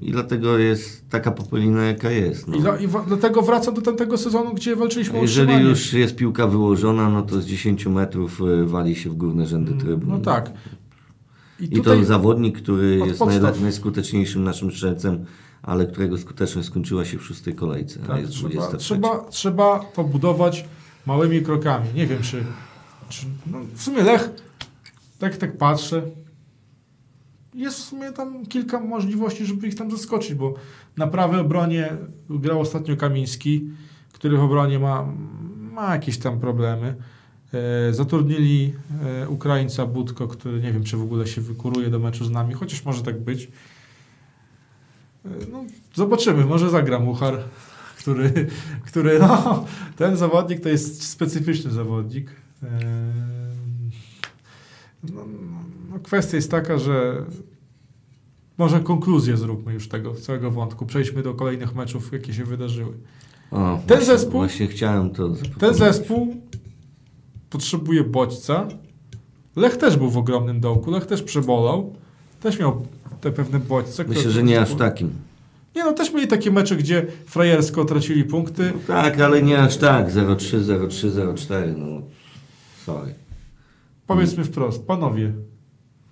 [0.00, 2.48] e, i dlatego jest taka popolina, jaka jest.
[2.48, 2.56] No.
[2.56, 5.70] I, dla, i dlatego wracam do tamtego sezonu, gdzie walczyliśmy o Jeżeli utrzymanie.
[5.70, 9.72] już jest piłka wyłożona, no to z 10 metrów e, wali się w górne rzędy
[9.72, 10.10] trybun.
[10.10, 10.52] No tak.
[11.60, 13.60] I I to zawodnik, który jest podstaw.
[13.60, 15.24] najskuteczniejszym naszym strzelcem,
[15.62, 18.78] ale którego skuteczność skończyła się w szóstej kolejce, tak, jest trzeba, 23.
[18.84, 20.64] trzeba, trzeba pobudować
[21.06, 21.88] małymi krokami.
[21.94, 22.44] Nie wiem, czy,
[23.08, 24.30] czy no w sumie Lech,
[25.18, 26.02] tak tak patrzę,
[27.54, 30.54] jest w sumie tam kilka możliwości, żeby ich tam zaskoczyć, bo
[30.96, 31.92] na prawej obronie
[32.30, 33.68] grał ostatnio Kamiński,
[34.12, 35.06] który w obronie ma,
[35.72, 36.94] ma jakieś tam problemy.
[37.54, 38.74] E, zatrudnili
[39.22, 42.54] e, Ukraińca Budko, który nie wiem, czy w ogóle się wykuruje do meczu z nami,
[42.54, 43.44] chociaż może tak być.
[45.24, 47.38] E, no, zobaczymy, może zagra Muchar,
[48.02, 48.46] który,
[48.86, 49.64] który no,
[49.96, 52.30] ten zawodnik to jest specyficzny zawodnik.
[52.62, 52.68] E,
[55.12, 55.24] no,
[55.90, 57.24] no, kwestia jest taka, że
[58.58, 60.86] może konkluzję zróbmy już tego całego wątku.
[60.86, 62.92] Przejdźmy do kolejnych meczów, jakie się wydarzyły.
[63.50, 66.36] O, Ten właśnie, zespół- Właśnie chciałem to Ten zespół
[67.50, 68.68] potrzebuje bodźca.
[69.56, 71.96] Lech też był w ogromnym dołku, Lech też przebolał.
[72.40, 72.86] Też miał
[73.20, 74.04] te pewne bodźce.
[74.08, 75.10] Myślę, że nie aż takim.
[75.76, 78.72] Nie no, też mieli takie mecze, gdzie frajersko tracili punkty.
[78.74, 80.10] No tak, ale nie aż tak.
[80.10, 81.76] 0-3, 0-3, 0-4.
[81.76, 82.02] No,
[82.86, 83.14] sorry.
[84.06, 85.32] Powiedzmy wprost, panowie,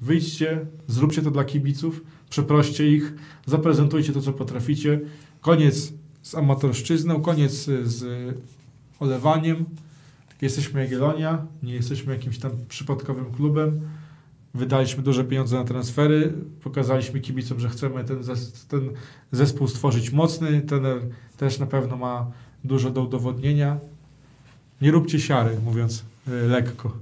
[0.00, 2.00] wyjdźcie, zróbcie to dla kibiców,
[2.30, 3.12] przeproście ich,
[3.46, 5.00] zaprezentujcie to, co potraficie.
[5.40, 5.92] Koniec
[6.22, 7.52] z amatorszczyzną, koniec
[7.82, 8.04] z
[9.00, 9.64] olewaniem.
[10.42, 13.80] Jesteśmy Jagiellonia, nie jesteśmy jakimś tam przypadkowym klubem.
[14.54, 16.32] Wydaliśmy duże pieniądze na transfery,
[16.62, 18.90] pokazaliśmy kibicom, że chcemy ten, zes- ten
[19.32, 20.60] zespół stworzyć mocny.
[20.60, 20.82] Ten
[21.36, 22.30] też na pewno ma
[22.64, 23.78] dużo do udowodnienia.
[24.80, 26.92] Nie róbcie siary, mówiąc y, lekko.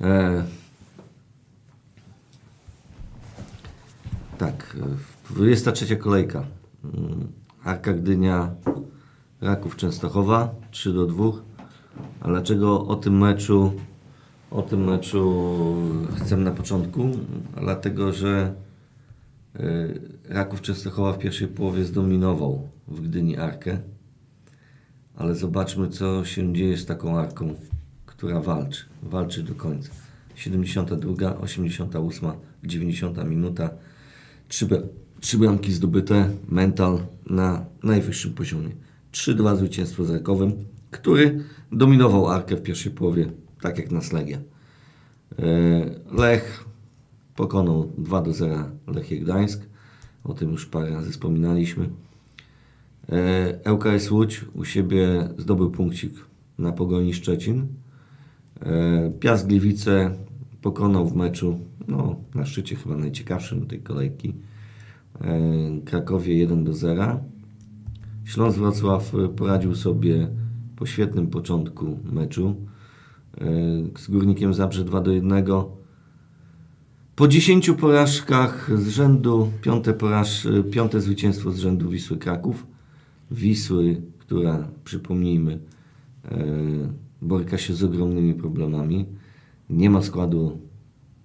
[0.00, 0.44] E,
[4.38, 4.76] tak,
[5.30, 6.44] e, 23 kolejka.
[6.84, 7.32] Mm,
[7.64, 8.50] Arka Gdynia,
[9.40, 11.24] Raków Częstochowa 3 do 2.
[12.20, 13.72] A dlaczego o tym meczu
[14.50, 15.46] o tym meczu
[16.16, 17.10] chcę na początku?
[17.60, 18.54] Dlatego, że
[19.54, 19.88] e,
[20.24, 23.78] Raków Częstochowa w pierwszej połowie zdominował w Gdyni Arkę.
[25.16, 27.54] Ale zobaczmy, co się dzieje z taką Arką,
[28.06, 28.84] która walczy.
[29.02, 29.90] Walczy do końca.
[30.34, 32.30] 72, 88,
[32.64, 33.70] 90 minuta.
[34.48, 34.86] Trzy, bra-
[35.20, 36.30] trzy bramki zdobyte.
[36.48, 38.70] Mental na najwyższym poziomie.
[39.12, 40.52] 3-2 zwycięstwo z Rakowem,
[40.90, 43.30] który dominował Arkę w pierwszej połowie,
[43.60, 44.38] tak jak nas Legia.
[45.38, 45.44] E,
[46.12, 46.64] Lech
[47.36, 49.66] pokonał 2 do 0 Lechie Gdańsk.
[50.24, 51.88] O tym już parę razy wspominaliśmy.
[53.08, 56.12] E, ŁKS Łódź u siebie zdobył punkcik
[56.58, 57.66] na Pogoni Szczecin.
[58.60, 60.10] E, Piast Gliwice
[60.62, 64.34] pokonał w meczu, no na szczycie chyba najciekawszym tej kolejki,
[65.20, 65.40] e,
[65.84, 67.20] Krakowie 1 do 0.
[68.24, 70.28] Śląsk Wrocław e, poradził sobie
[70.76, 72.77] po świetnym początku meczu e,
[73.98, 75.44] z Górnikiem Zabrze 2 do 1.
[77.16, 82.66] Po 10 porażkach z rzędu, piąte, poraż, piąte zwycięstwo z rzędu Wisły Kraków.
[83.30, 85.58] Wisły, która, przypomnijmy,
[86.24, 86.38] e,
[87.22, 89.06] boryka się z ogromnymi problemami.
[89.70, 90.58] Nie ma składu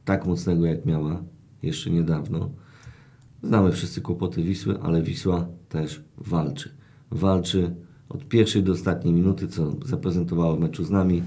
[0.06, 1.24] tak mocnego, jak miała
[1.64, 2.50] jeszcze niedawno.
[3.44, 6.70] Znamy wszyscy kłopoty Wisły, ale Wisła też walczy.
[7.12, 7.76] Walczy
[8.10, 11.24] od pierwszej do ostatniej minuty, co zaprezentowała w meczu z nami.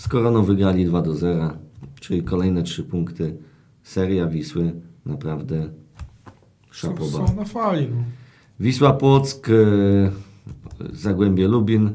[0.00, 1.50] Z Koroną wygrali 2 do 0,
[2.00, 3.36] czyli kolejne 3 punkty.
[3.82, 4.72] Seria Wisły
[5.06, 5.68] naprawdę
[6.70, 7.26] szapoba.
[7.26, 7.88] są na fali.
[7.88, 7.96] No.
[8.60, 9.52] Wisła Płock, e,
[10.92, 11.90] Zagłębie Lubin.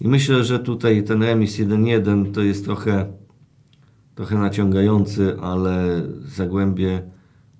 [0.00, 3.12] I myślę, że tutaj ten remis 1-1 to jest trochę,
[4.14, 7.02] trochę naciągający, ale Zagłębie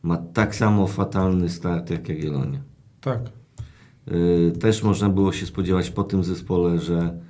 [0.03, 2.61] ma tak samo fatalny start jak Jagiellonia.
[3.01, 3.21] Tak.
[4.07, 7.28] E, Też można było się spodziewać po tym zespole, że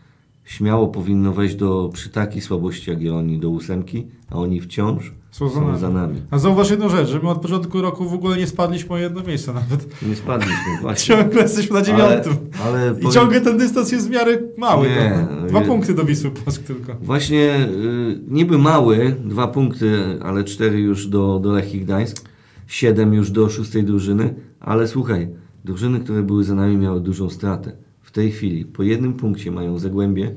[0.49, 5.49] śmiało powinno wejść do, przy takiej słabości jak oni do ósemki, a oni wciąż Są
[5.49, 5.79] za są nami.
[5.79, 6.23] za nami.
[6.31, 9.23] A zauważ jedną rzecz, że my od początku roku w ogóle nie spadliśmy o jedno
[9.23, 10.03] miejsce nawet.
[10.09, 11.17] Nie spadliśmy, właśnie.
[11.17, 12.33] Ciągle jesteśmy na Ale, dziewiątym.
[12.65, 14.89] ale I powiem- ciągle ten dystans jest w miarę mały.
[14.89, 15.27] Nie.
[15.49, 15.67] Dwa nie.
[15.67, 16.95] punkty do Wisły Płock tylko.
[17.03, 22.29] Właśnie y, niby mały, dwa punkty, ale cztery już do, do Lechii Gdańsk,
[22.67, 25.29] siedem już do szóstej drużyny, ale słuchaj,
[25.65, 27.73] drużyny, które były za nami miały dużą stratę.
[28.09, 30.35] W tej chwili po jednym punkcie mają Zagłębie,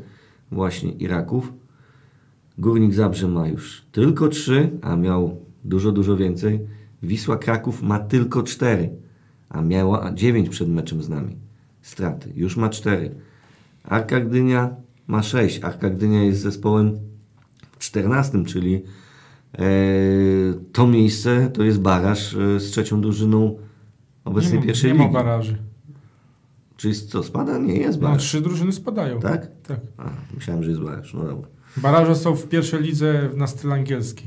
[0.52, 1.54] właśnie Iraków.
[2.58, 6.60] Górnik Zabrze ma już tylko trzy, a miał dużo, dużo więcej.
[7.04, 8.90] Wisła Kraków ma tylko cztery,
[9.50, 11.38] a miała dziewięć przed meczem z nami.
[11.82, 12.32] Straty.
[12.36, 13.16] Już ma cztery.
[13.84, 14.76] Arka Gdynia
[15.08, 15.64] ma 6.
[15.64, 17.00] Arka Gdynia jest zespołem
[17.80, 18.82] 14, czyli
[19.54, 19.62] e,
[20.74, 23.58] to miejsce to jest baraż e, z trzecią drużyną
[24.26, 25.14] obecnej nie, ma- pierwszej nie ma ligi.
[25.14, 25.58] baraży.
[26.82, 27.58] Czyli co, spada?
[27.58, 28.24] Nie jest No, baraż.
[28.24, 29.20] trzy drużyny spadają.
[29.20, 29.48] Tak?
[29.68, 29.80] tak.
[29.98, 31.14] A, myślałem, że jest baraż.
[31.14, 31.48] No dobra.
[31.78, 34.26] Baraże są w pierwszej lidze na styl angielski.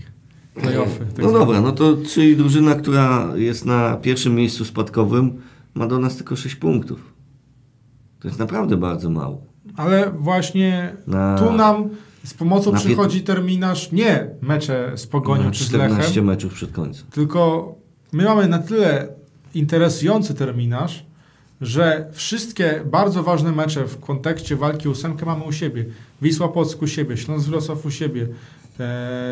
[0.55, 0.99] Playoffy.
[1.07, 1.39] tak No zwane.
[1.45, 5.41] dobra, no to czyli drużyna, która jest na pierwszym miejscu spadkowym
[5.75, 7.15] ma do nas tylko 6 punktów.
[8.21, 9.43] To jest naprawdę bardzo mało.
[9.77, 11.89] Ale właśnie Na, tu nam
[12.25, 16.55] z pomocą na przychodzi terminarz nie mecze z Pogonią na czy z 14 Lechem, meczów
[16.55, 17.07] przed końcem.
[17.11, 17.75] tylko
[18.13, 19.09] my mamy na tyle
[19.55, 21.07] interesujący terminarz,
[21.65, 25.85] że wszystkie bardzo ważne mecze w kontekście walki ósemkę mamy u siebie.
[26.23, 28.29] Wisła Płock u siebie, Śląsk Wrocław u siebie,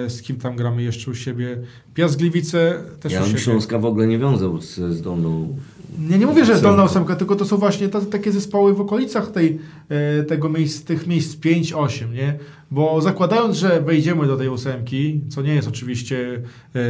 [0.09, 1.59] z kim tam gramy jeszcze u siebie,
[1.95, 3.39] Piast Gliwice też Ja u siebie.
[3.39, 5.57] Śląska w ogóle nie wiązał z, z Dolną.
[5.99, 8.81] Nie, nie mówię, że jest dolna ósemka, tylko to są właśnie ta, takie zespoły w
[8.81, 12.39] okolicach tej, e, tego miejsc, tych miejsc 5-8, nie?
[12.71, 16.43] Bo zakładając, że wejdziemy do tej ósemki, co nie jest oczywiście
[16.75, 16.81] e,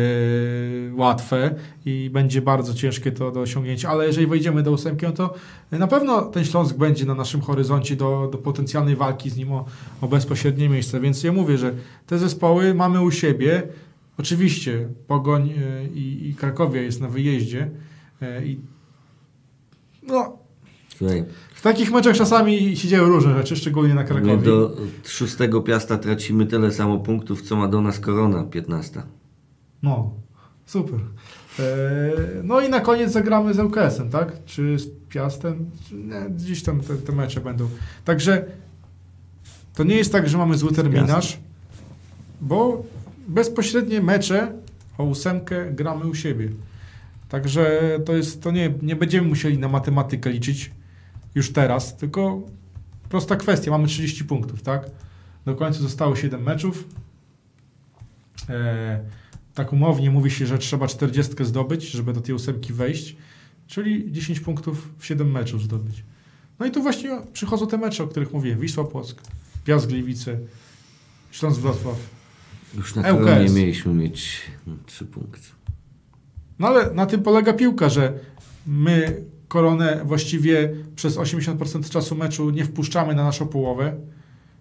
[0.94, 5.34] łatwe i będzie bardzo ciężkie to do osiągnięcia, ale jeżeli wejdziemy do ósemki, no to
[5.72, 9.64] na pewno ten Śląsk będzie na naszym horyzoncie do, do potencjalnej walki z nim o,
[10.00, 11.00] o bezpośrednie miejsce.
[11.00, 11.74] Więc ja mówię, że
[12.07, 13.62] te zespoły mamy u siebie.
[14.18, 17.70] Oczywiście Pogoń e, i, i Krakowia jest na wyjeździe
[18.44, 18.59] i
[20.03, 20.38] no,
[20.96, 21.24] Słuchaj,
[21.55, 24.36] w takich meczach czasami się dzieją różne rzeczy, szczególnie na my Krakowie.
[24.36, 29.03] do szóstego piasta tracimy tyle samo punktów, co ma do nas Korona 15.
[29.82, 30.11] No,
[30.66, 31.00] super.
[31.59, 31.64] E,
[32.42, 34.44] no i na koniec zagramy z ŁKS-em, tak?
[34.44, 35.70] Czy z Piastem?
[35.92, 37.68] Nie, gdzieś tam te, te mecze będą.
[38.05, 38.44] Także
[39.74, 41.38] to nie jest tak, że mamy zły terminarz,
[42.40, 42.84] bo
[43.28, 44.53] bezpośrednie mecze
[44.98, 46.48] o ósemkę gramy u siebie.
[47.33, 50.70] Także to jest, to nie, nie będziemy musieli na matematykę liczyć
[51.35, 52.43] już teraz, tylko
[53.09, 54.91] prosta kwestia, mamy 30 punktów, tak?
[55.45, 56.85] Do końca zostało 7 meczów.
[58.49, 59.01] E,
[59.55, 63.16] tak umownie mówi się, że trzeba 40 zdobyć, żeby do tej ósemki wejść,
[63.66, 66.05] czyli 10 punktów w 7 meczów zdobyć.
[66.59, 68.61] No i tu właśnie przychodzą te mecze, o których mówiłem.
[68.61, 69.22] Wisła Płock,
[69.64, 70.39] Piast Gliwice,
[71.30, 71.97] Śląsk Wrocław.
[72.74, 73.24] Już na ŁKS.
[73.24, 74.43] Koronie mieliśmy mieć
[74.87, 75.61] 3 punkty.
[76.59, 78.12] No ale na tym polega piłka, że
[78.66, 83.96] my koronę właściwie przez 80% czasu meczu nie wpuszczamy na naszą połowę.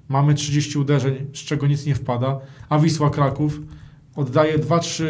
[0.10, 2.40] Mamy 30 uderzeń, z czego nic nie wpada,
[2.70, 3.62] a Wisła Kraków
[4.16, 5.04] oddaje 2-3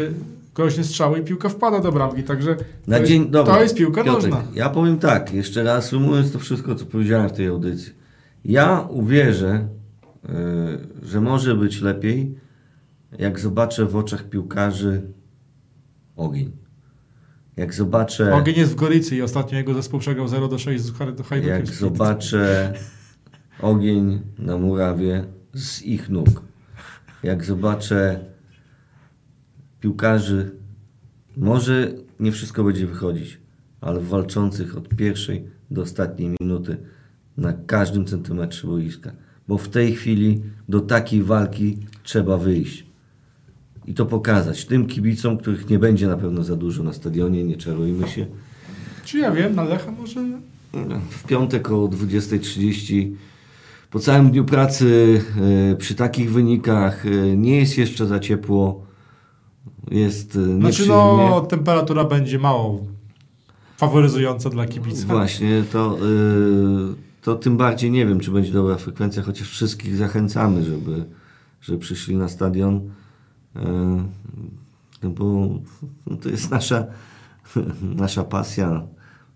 [0.54, 2.56] groźne strzały i piłka wpada do bramki, także
[2.86, 4.52] Na to, dzień, jest, dobra, to jest piłka Piotrek, nożna.
[4.54, 7.92] Ja powiem tak, jeszcze raz ujmując to wszystko, co powiedziałem w tej audycji.
[8.44, 9.68] Ja uwierzę,
[10.24, 12.34] y, że może być lepiej,
[13.18, 15.02] jak zobaczę w oczach piłkarzy
[16.16, 16.61] ogień.
[17.56, 20.92] Jak zobaczę, Ogień jest w Goricy i ostatnio jego zespół przegrał 0 do 6 z
[20.92, 22.72] Har- do Hajduk jak zobaczę
[23.60, 25.24] ogień na murawie
[25.54, 26.42] z ich nóg.
[27.22, 28.24] Jak zobaczę
[29.80, 30.50] piłkarzy,
[31.36, 33.40] może nie wszystko będzie wychodzić,
[33.80, 36.76] ale walczących od pierwszej do ostatniej minuty
[37.36, 39.12] na każdym centymetrze boiska.
[39.48, 42.86] Bo w tej chwili do takiej walki trzeba wyjść.
[43.86, 47.56] I to pokazać tym kibicom, których nie będzie na pewno za dużo na stadionie, nie
[47.56, 48.26] czarujmy się.
[49.04, 50.20] Czy ja wiem, na Lecha może...
[51.10, 53.12] W piątek o 20.30
[53.92, 55.20] po całym dniu pracy
[55.72, 58.86] e, przy takich wynikach e, nie jest jeszcze za ciepło.
[59.90, 62.86] Jest e, Znaczy no, temperatura będzie mało
[63.76, 65.06] faworyzująca dla kibica.
[65.06, 65.98] Właśnie, to,
[67.22, 71.04] to tym bardziej nie wiem, czy będzie dobra frekwencja, chociaż wszystkich zachęcamy, żeby,
[71.60, 72.90] żeby przyszli na stadion.
[73.56, 74.04] E,
[75.02, 75.48] No bo
[76.22, 76.86] to jest nasza,
[78.02, 78.82] nasza pasja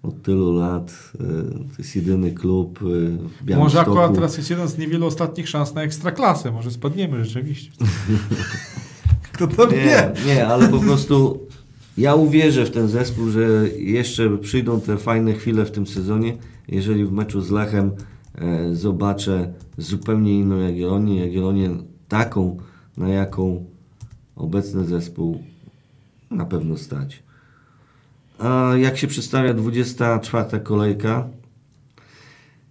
[0.02, 1.12] od tylu lat.
[1.14, 1.18] E,
[1.52, 3.90] To jest jedyny klub e, w Może Białymstoku.
[3.90, 6.50] akurat teraz jest jeden z niewielu ostatnich szans na ekstraklasę.
[6.52, 7.70] Może spadniemy rzeczywiście.
[9.32, 10.12] Kto to Nie, wie?
[10.26, 11.40] nie, ale po prostu
[11.98, 16.36] ja uwierzę w ten zespół, że jeszcze przyjdą te fajne chwile w tym sezonie,
[16.68, 17.90] jeżeli w meczu z Lechem
[18.34, 21.70] e, zobaczę zupełnie inną Jagiellonię, Jagiellonię
[22.08, 22.56] taką,
[22.96, 23.64] na jaką
[24.36, 25.42] obecny zespół
[26.30, 27.22] na pewno stać.
[28.38, 31.28] A jak się przedstawia 24 kolejka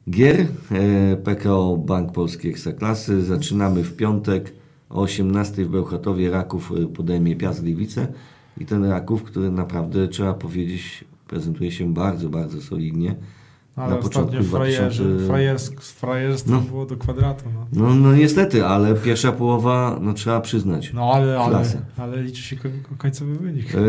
[0.10, 3.24] gier e, PKO Bank Polski Ekstraklasy.
[3.24, 4.54] Zaczynamy w piątek
[4.90, 6.32] o 18 w Bełchatowie.
[6.32, 8.08] Raków e, podejmie Piast Gliwice
[8.58, 13.16] i ten Raków, który naprawdę trzeba powiedzieć prezentuje się bardzo, bardzo solidnie.
[13.76, 16.62] Ale ostatnio frajerzy, 2000 frajersk, frajerstwo No.
[16.62, 17.44] było do kwadratu.
[17.54, 20.94] No, No, no niestety, ale pierwsza połowa, no trzeba przyznać.
[20.94, 21.64] no ale, ale,
[21.98, 23.76] ale liczy się ko- końcowy wynik.
[23.76, 23.80] E,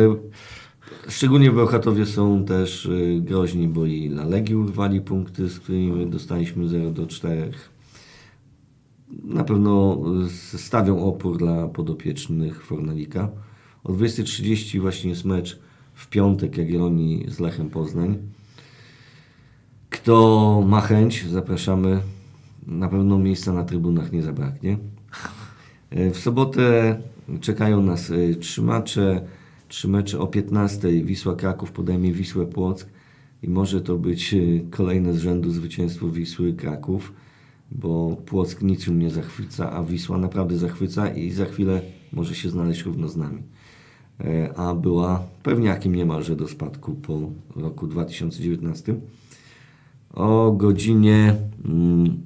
[1.09, 6.69] Szczególnie Bełchatowie są też e, groźni, bo i na Legii urwali punkty, z którymi dostaliśmy
[6.69, 7.51] 0 do 4.
[9.25, 9.99] Na pewno
[10.55, 13.29] e, stawią opór dla podopiecznych Fornalika.
[13.85, 15.59] O 20.30 właśnie jest mecz
[15.95, 18.19] w piątek Jagiellonii z Lechem Poznań.
[19.97, 22.01] Kto ma chęć, zapraszamy.
[22.67, 24.79] Na pewno miejsca na trybunach nie zabraknie.
[25.91, 26.97] E, W sobotę
[27.41, 29.27] czekają nas e, trzy mecze.
[29.69, 31.05] Trzy mecze o 15.
[31.05, 32.89] Wisła Kraków podejmie Wisłę Płock
[33.43, 34.39] i może to być e,
[34.71, 37.13] kolejne z rzędu zwycięstwo Wisły Kraków,
[37.71, 41.83] bo Płock niczym nie zachwyca, a Wisła naprawdę zachwyca i za chwilę
[42.13, 43.43] może się znaleźć równo z nami.
[44.57, 47.21] A była pewniakiem niemalże do spadku po
[47.57, 48.95] roku 2019
[50.17, 52.21] o godzinie mm,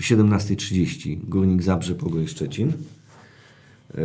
[0.00, 2.72] 17.30 Górnik Zabrze Pogoń Szczecin.
[3.94, 4.02] E,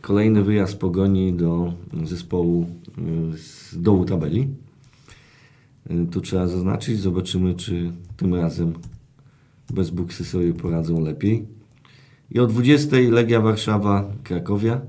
[0.00, 1.72] Kolejny wyjazd Pogoni do
[2.04, 2.66] zespołu
[3.32, 4.48] e, z dołu tabeli.
[5.90, 8.72] E, Tu trzeba zaznaczyć, zobaczymy czy tym razem
[9.74, 11.46] bez buksy sobie poradzą lepiej.
[12.30, 14.80] I o 20.00 Legia Warszawa Krakowia.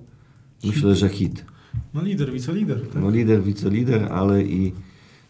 [0.63, 1.45] Myślę, że hit.
[1.93, 2.81] No lider, wicelider.
[2.87, 3.01] Tak?
[3.01, 4.71] No lider, wicelider, ale i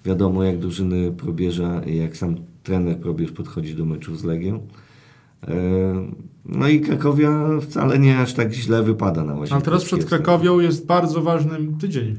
[0.07, 4.67] wiadomo jak drużyny probierza, jak sam trener probierz podchodzi do meczów z Legią.
[5.47, 5.53] E,
[6.45, 9.55] No i Krakowia wcale nie aż tak źle wypada na właśnie.
[9.55, 12.15] Ale teraz przed Krakowią jest bardzo ważny tydzień,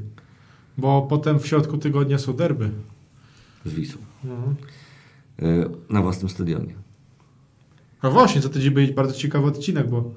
[0.77, 2.69] bo potem w środku tygodnia są derby.
[3.65, 4.01] Z Wisłą.
[4.23, 4.35] No.
[5.41, 6.73] E, Na własnym stadionie.
[8.01, 10.11] A właśnie, za tydzień będzie bardzo ciekawy odcinek, bo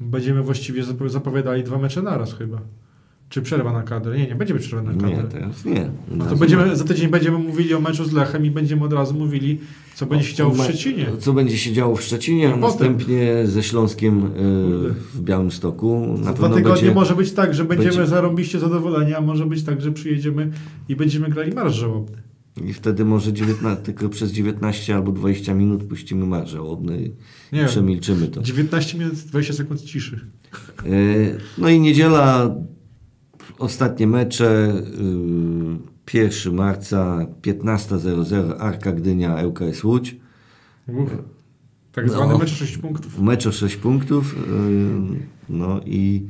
[0.00, 2.58] będziemy właściwie zap- zapowiadali dwa mecze naraz chyba.
[3.28, 4.18] Czy przerwa na kadrę?
[4.18, 5.16] Nie, nie będzie przerwa na kadrę.
[5.16, 5.90] Nie, teraz nie.
[6.10, 9.14] No to będziemy, za tydzień będziemy mówili o meczu z Lechem i będziemy od razu
[9.14, 9.58] mówili,
[9.94, 11.06] co będzie się działo w Szczecinie.
[11.18, 14.94] Co będzie się działo w Szczecinie, a następnie ze Śląskiem Kurde.
[15.14, 16.14] w Białymstoku.
[16.18, 19.46] Na Za dwa tygodnie będzie, może być tak, że będziemy będzie- zarąbiście zadowoleni, a może
[19.46, 20.50] być tak, że przyjedziemy
[20.88, 22.16] i będziemy grali marsz żałobny.
[22.64, 27.10] I wtedy może 19, tylko przez 19 albo 20 minut puścimy marsz żałobny i
[27.52, 28.42] Nie przemilczymy to.
[28.42, 30.20] 19 minut, 20 sekund ciszy.
[30.78, 30.90] E,
[31.58, 32.54] No i niedziela,
[33.58, 34.72] ostatnie mecze.
[35.82, 40.16] y, 1 marca, 15.00 Arka Gdynia, ŁKS Łódź.
[40.88, 41.10] Uff.
[41.92, 42.38] Tak zwany No.
[42.38, 43.20] mecz o 6 punktów.
[43.20, 44.34] Mecz o 6 punktów.
[44.34, 46.26] y, No i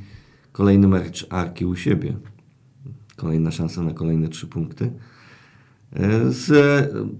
[0.52, 2.16] kolejny mecz Arki u siebie.
[3.16, 4.92] Kolejna szansa na kolejne 3 punkty.
[5.92, 6.50] E, Z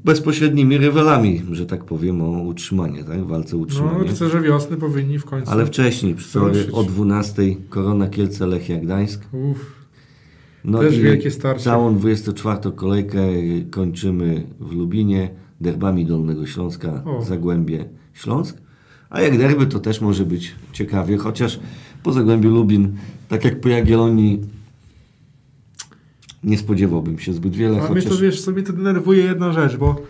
[0.04, 3.24] bezpośrednimi rywalami, że tak powiem, o utrzymanie, tak?
[3.24, 5.50] W walce o No, rycerze wiosny powinni w końcu.
[5.50, 6.70] Ale wcześniej, Ruszyć.
[6.72, 9.22] o 12 Korona Kielce Lechia Gdańsk.
[9.32, 9.86] Uff.
[10.66, 11.64] No Też wielkie starcie.
[11.64, 13.20] Całą 24 kolejkę
[13.70, 17.22] kończymy w Lubinie, derbami Dolnego Śląska, O.
[17.22, 18.56] Zagłębie Śląsk.
[19.10, 21.60] A jak derby to też może być ciekawie, chociaż
[22.02, 22.96] po Zagłębiu Lubin,
[23.28, 24.40] tak jak po Jagiellonii,
[26.44, 29.76] nie spodziewałbym się zbyt wiele, A mnie chociaż to wiesz, sobie to denerwuje jedna rzecz,
[29.76, 30.02] bo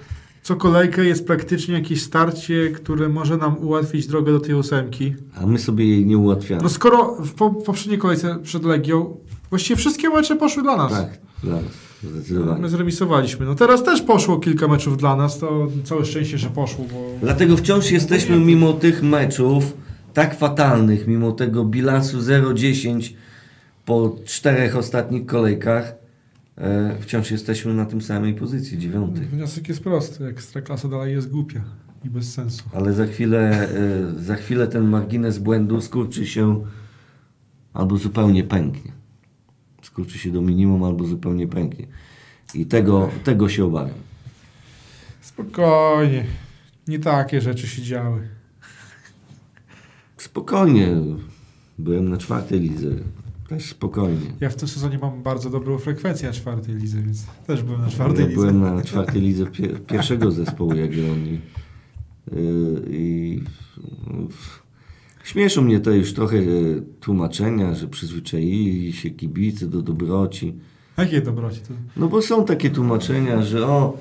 [0.42, 5.14] co kolejkę jest praktycznie jakieś starcie, które może nam ułatwić drogę do tej ósemki.
[5.34, 6.62] a my sobie jej nie ułatwiamy.
[6.62, 9.16] No skoro w po, poprzedniej kolejce przed Legią
[9.56, 10.92] właściwie wszystkie mecze poszły dla nas.
[10.92, 11.72] tak, dla nas,
[12.04, 12.60] zdecydowanie.
[12.60, 13.46] My zremisowaliśmy.
[13.46, 17.10] No teraz też poszło kilka meczów dla nas, to całe szczęście, że poszło, bo...
[17.20, 19.76] Dlatego wciąż jesteśmy mimo tych meczów
[20.14, 23.12] tak fatalnych, mimo tego bilansu 0-10
[23.84, 25.94] po czterech ostatnich kolejkach,
[26.58, 29.24] e, wciąż jesteśmy na tym samej pozycji, dziewiątej.
[29.24, 31.60] Wniosek jest prosty, Ekstraklasa dalej jest głupia
[32.04, 32.64] i bez sensu.
[32.74, 33.68] Ale za chwilę,
[34.18, 36.64] e, za chwilę ten margines błędu skurczy się
[37.74, 39.05] albo zupełnie pęknie.
[39.96, 41.86] Skurczy się do minimum albo zupełnie pęknie.
[42.54, 43.94] I tego, tego się obawiam.
[45.20, 46.24] Spokojnie.
[46.88, 48.28] Nie takie rzeczy się działy.
[50.16, 50.88] Spokojnie.
[51.78, 52.88] Byłem na czwartej lidze.
[53.48, 54.32] Też spokojnie.
[54.40, 57.88] Ja w tym sezonie mam bardzo dobrą frekwencję na czwartej lidze, więc też byłem na
[57.90, 58.40] czwartej Ja lidze.
[58.40, 61.40] byłem na czwartej lidze pie- pierwszego zespołu Jagiellonii.
[62.32, 63.42] Yy, I
[64.30, 64.65] w-
[65.26, 66.42] śmieszą mnie to już trochę e,
[67.00, 70.54] tłumaczenia, że przyzwyczaili się kibice do dobroci.
[70.98, 71.74] Jakie dobroci to?
[71.96, 73.98] No bo są takie tłumaczenia, że o,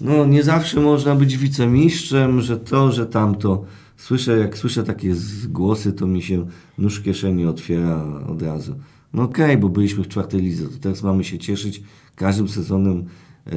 [0.00, 3.64] no nie zawsze można być wicemistrzem, że to, że tamto.
[3.96, 5.14] Słyszę, jak słyszę takie
[5.48, 6.46] głosy, to mi się
[6.78, 8.74] nóż w kieszeni otwiera od razu.
[9.12, 11.82] No okej, bo byliśmy w czwartej lidze, to teraz mamy się cieszyć
[12.14, 13.04] każdym sezonem
[13.46, 13.52] e,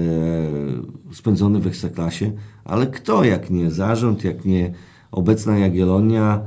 [1.12, 2.32] spędzony w Ekstraklasie,
[2.66, 4.74] ale kto jak nie zarząd, jak nie
[5.12, 6.42] obecna Jagiellonia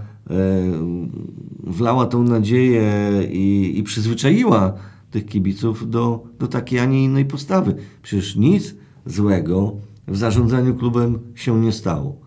[1.64, 4.72] wlała tą nadzieję i, i przyzwyczaiła
[5.10, 7.76] tych kibiców do, do takiej, a nie innej postawy.
[8.02, 8.74] Przecież nic
[9.06, 9.76] złego
[10.08, 12.20] w zarządzaniu klubem się nie stało.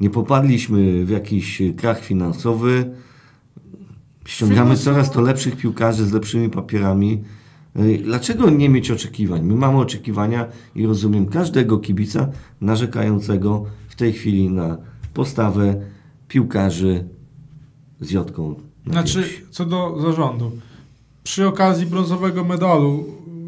[0.00, 2.90] Nie popadliśmy w jakiś krach finansowy.
[4.26, 7.22] Ściągamy coraz to lepszych piłkarzy z lepszymi papierami.
[7.76, 9.42] Ej, Dlaczego nie mieć oczekiwań?
[9.42, 12.28] My mamy oczekiwania i rozumiem każdego kibica
[12.60, 14.78] narzekającego w tej chwili na
[15.14, 15.80] postawę
[16.28, 17.08] piłkarzy
[18.00, 18.54] z Jotką.
[18.86, 20.50] na Znaczy, co do zarządu.
[21.24, 23.04] Przy okazji brązowego medalu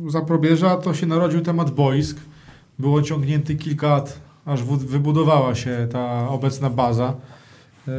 [0.09, 2.20] za probierza to się narodził temat boisk.
[2.78, 7.14] Było ciągnięty kilka lat, aż wybudowała się ta obecna baza.
[7.86, 7.92] Yy,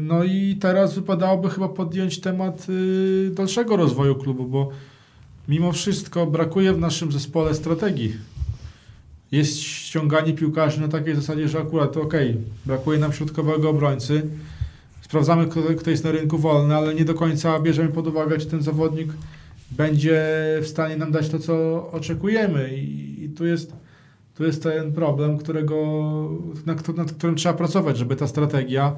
[0.00, 4.70] No i teraz wypadałoby chyba podjąć temat yy, dalszego rozwoju klubu, bo
[5.48, 8.16] mimo wszystko brakuje w naszym zespole strategii.
[9.32, 12.36] Jest ściąganie piłkarzy na takiej zasadzie, że akurat okej,
[12.66, 14.28] brakuje nam środkowego obrońcy,
[15.08, 15.46] sprawdzamy,
[15.82, 19.12] kto, jest na rynku wolny, ale nie do końca bierzemy pod uwagę, czy ten zawodnik
[19.70, 20.22] będzie
[20.62, 22.76] w stanie nam dać to, co oczekujemy.
[22.76, 23.72] I, i tu, jest,
[24.34, 25.76] tu jest ten problem, którego,
[26.66, 28.96] nad, nad którym trzeba pracować, żeby ta strategia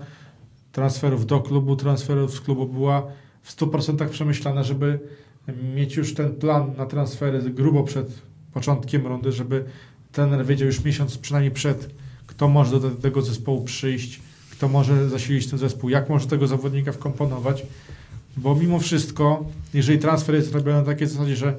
[0.73, 3.07] transferów do klubu, transferów z klubu była
[3.43, 4.99] w 100% przemyślana, żeby
[5.75, 9.65] mieć już ten plan na transfery grubo przed początkiem rundy, żeby
[10.13, 11.95] trener wiedział już miesiąc przynajmniej przed,
[12.27, 14.21] kto może do tego zespołu przyjść,
[14.61, 17.63] kto może zasilić ten zespół, jak może tego zawodnika wkomponować,
[18.37, 19.45] bo mimo wszystko,
[19.75, 21.57] jeżeli transfer jest robiony na takiej zasadzie, że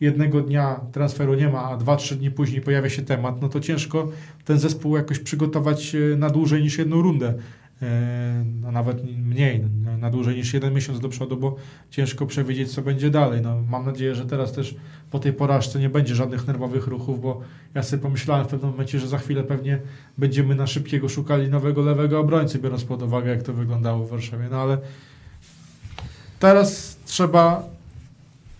[0.00, 3.60] jednego dnia transferu nie ma, a dwa, trzy dni później pojawia się temat, no to
[3.60, 4.08] ciężko
[4.44, 7.34] ten zespół jakoś przygotować e, na dłużej niż jedną rundę.
[7.82, 9.64] E, No nawet mniej,
[9.98, 11.56] na dłużej niż jeden miesiąc do przodu, bo
[11.90, 13.40] ciężko przewidzieć, co będzie dalej.
[13.42, 14.74] No, mam nadzieję, że teraz też
[15.10, 17.40] po tej porażce nie będzie żadnych nerwowych ruchów, bo
[17.74, 19.78] ja sobie pomyślałem w pewnym momencie, że za chwilę pewnie
[20.18, 24.48] będziemy na szybkiego szukali nowego lewego obrońcy, biorąc pod uwagę, jak to wyglądało w Warszawie.
[24.50, 24.78] No ale
[26.38, 27.62] teraz trzeba.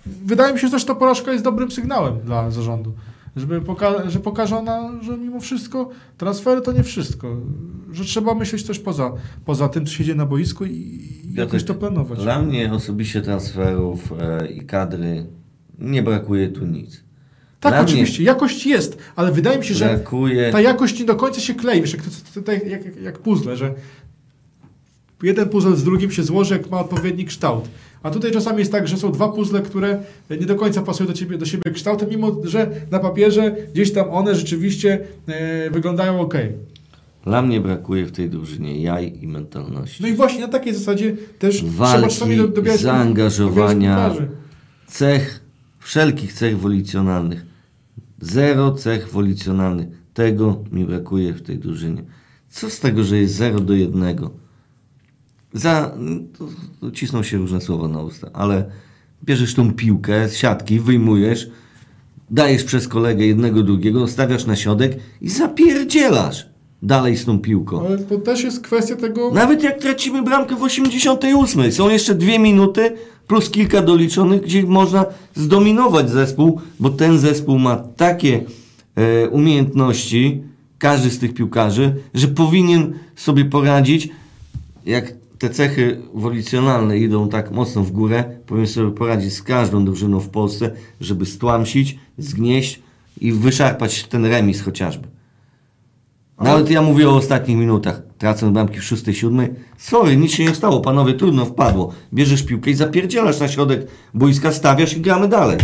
[0.07, 2.95] Wydaje mi się, że też ta porażka jest dobrym sygnałem dla zarządu.
[3.37, 7.37] Żeby poka- że pokaże ona, że mimo wszystko transfery to nie wszystko.
[7.93, 9.13] Że trzeba myśleć też poza,
[9.45, 12.19] poza tym, co się dzieje na boisku i, i jakoś to planować.
[12.19, 15.27] Dla mnie osobiście transferów e, i kadry
[15.79, 17.05] nie brakuje tu nic.
[17.61, 21.15] Tak, dla oczywiście, jakość jest, ale wydaje mi się, że Brakuje ta jakość nie do
[21.15, 22.03] końca się klei, wiesz, jak,
[22.67, 23.75] jak, jak, jak puzzle, że
[25.23, 27.69] jeden puzzle z drugim się złoży, jak ma odpowiedni kształt.
[28.07, 29.99] A tutaj czasami jest tak, że są dwa puzzle, które
[30.31, 34.11] nie do końca pasują do, ciebie, do siebie kształtem, mimo że na papierze gdzieś tam
[34.11, 34.99] one rzeczywiście
[35.29, 36.35] e, wyglądają ok.
[37.25, 40.03] Dla mnie brakuje w tej drużynie jaj i mentalności.
[40.03, 44.15] No i właśnie na takiej zasadzie też trzeba Walki, czasami do- dobierać zaangażowania.
[44.87, 45.41] Cech,
[45.79, 47.47] wszelkich cech wolicjonalnych.
[48.21, 49.87] Zero cech wolicjonalnych.
[50.15, 52.05] Tego mi brakuje w tej drużynie.
[52.49, 54.17] Co z tego, że jest 0 do 1?
[55.57, 55.95] Za,
[56.81, 58.65] to cisną się różne słowa na usta, ale
[59.25, 61.51] bierzesz tą piłkę z siatki, wyjmujesz,
[62.31, 66.47] dajesz przez kolegę jednego, drugiego, stawiasz na środek i zapierdzielasz
[66.83, 67.87] dalej z tą piłką.
[67.87, 69.31] Ale to też jest kwestia tego...
[69.31, 72.93] Nawet jak tracimy bramkę w 88, są jeszcze dwie minuty
[73.27, 75.05] plus kilka doliczonych, gdzie można
[75.35, 78.45] zdominować zespół, bo ten zespół ma takie
[78.95, 80.43] e, umiejętności,
[80.79, 84.09] każdy z tych piłkarzy, że powinien sobie poradzić,
[84.87, 90.21] jak te cechy wolicjonalne idą tak mocno w górę, powinien sobie poradzić z każdą drużyną
[90.21, 90.71] w Polsce,
[91.01, 92.83] żeby stłamsić, zgnieść
[93.21, 95.09] i wyszarpać ten remis chociażby.
[96.41, 98.03] Nawet ja mówię o ostatnich minutach.
[98.19, 99.49] Tracę bramki w szóstej, siódmej.
[99.77, 101.93] Sorry, nic się nie stało, panowie, trudno wpadło.
[102.15, 105.59] Bierzesz piłkę i zapierdzielasz na środek boiska, stawiasz i gramy dalej.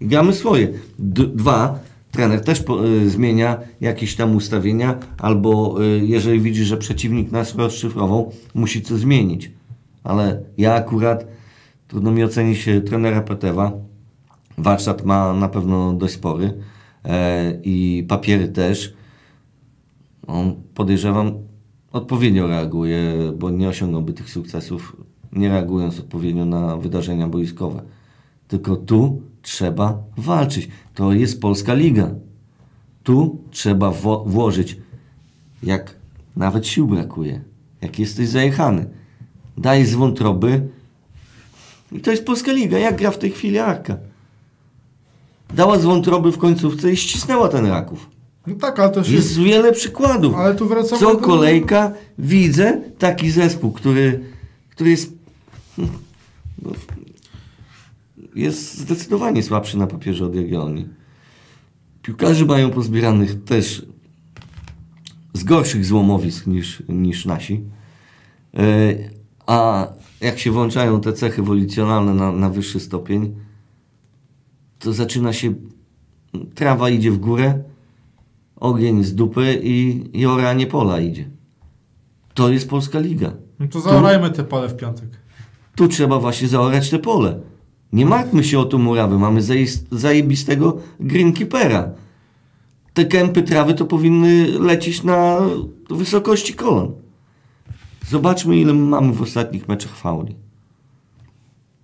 [0.00, 0.68] I gramy swoje.
[0.98, 1.78] D- dwa,
[2.14, 7.54] trener też po, y, zmienia jakieś tam ustawienia, albo y, jeżeli widzi, że przeciwnik nas
[7.54, 9.50] rozszyfrował, musi coś zmienić.
[10.04, 11.26] Ale ja akurat,
[11.88, 13.72] trudno mi ocenić y, trenera Petewa.
[14.58, 16.54] Warsztat ma na pewno dość spory
[17.04, 18.94] e, i papiery też.
[20.26, 21.32] On podejrzewam
[21.92, 22.98] odpowiednio reaguje,
[23.38, 24.96] bo nie osiągnąłby tych sukcesów,
[25.32, 27.82] nie reagując odpowiednio na wydarzenia boiskowe.
[28.48, 30.68] Tylko tu trzeba walczyć.
[30.94, 32.10] To jest polska liga.
[33.02, 33.90] Tu trzeba
[34.26, 34.76] włożyć,
[35.62, 35.94] jak
[36.36, 37.40] nawet sił brakuje,
[37.80, 38.86] jak jesteś zajechany.
[39.58, 40.68] Daj z wątroby
[41.92, 42.78] i to jest polska liga.
[42.78, 43.96] Jak gra w tej chwili Arka?
[45.54, 48.10] Dała z wątroby w końcówce i ścisnęła ten Raków.
[48.46, 50.34] No tak, ale to już Jest wiele przykładów.
[50.34, 54.20] Ale tu wracamy Co do- kolejka widzę taki zespół, który,
[54.70, 55.12] który jest,
[55.78, 56.70] no,
[58.34, 60.88] jest zdecydowanie słabszy na papierze od Jagiellonii.
[62.02, 63.86] Piłkarzy mają pozbieranych też
[65.32, 67.64] z gorszych złomowisk niż, niż nasi.
[68.54, 68.94] E,
[69.46, 69.86] A
[70.20, 73.34] jak się włączają te cechy wolicjonalne na, na wyższy stopień,
[74.78, 75.54] to zaczyna się,
[76.54, 77.62] trawa idzie w górę,
[78.56, 81.30] ogień z dupy i, i oranie pola idzie.
[82.34, 83.32] To jest Polska Liga.
[83.58, 85.08] No to zaorajmy te pole w piątek.
[85.76, 87.40] Tu trzeba właśnie zaorać te pole.
[87.94, 89.40] Nie martwmy się o tą murawę, mamy
[89.90, 91.90] zajebistego greenkeepera.
[92.94, 95.40] Te kępy trawy to powinny lecieć na
[95.90, 96.92] wysokości kolan.
[98.08, 100.34] Zobaczmy, ile mamy w ostatnich meczach fauli.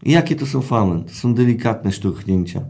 [0.03, 1.05] Jakie to są faule?
[1.05, 2.61] To są delikatne szturchnięcia.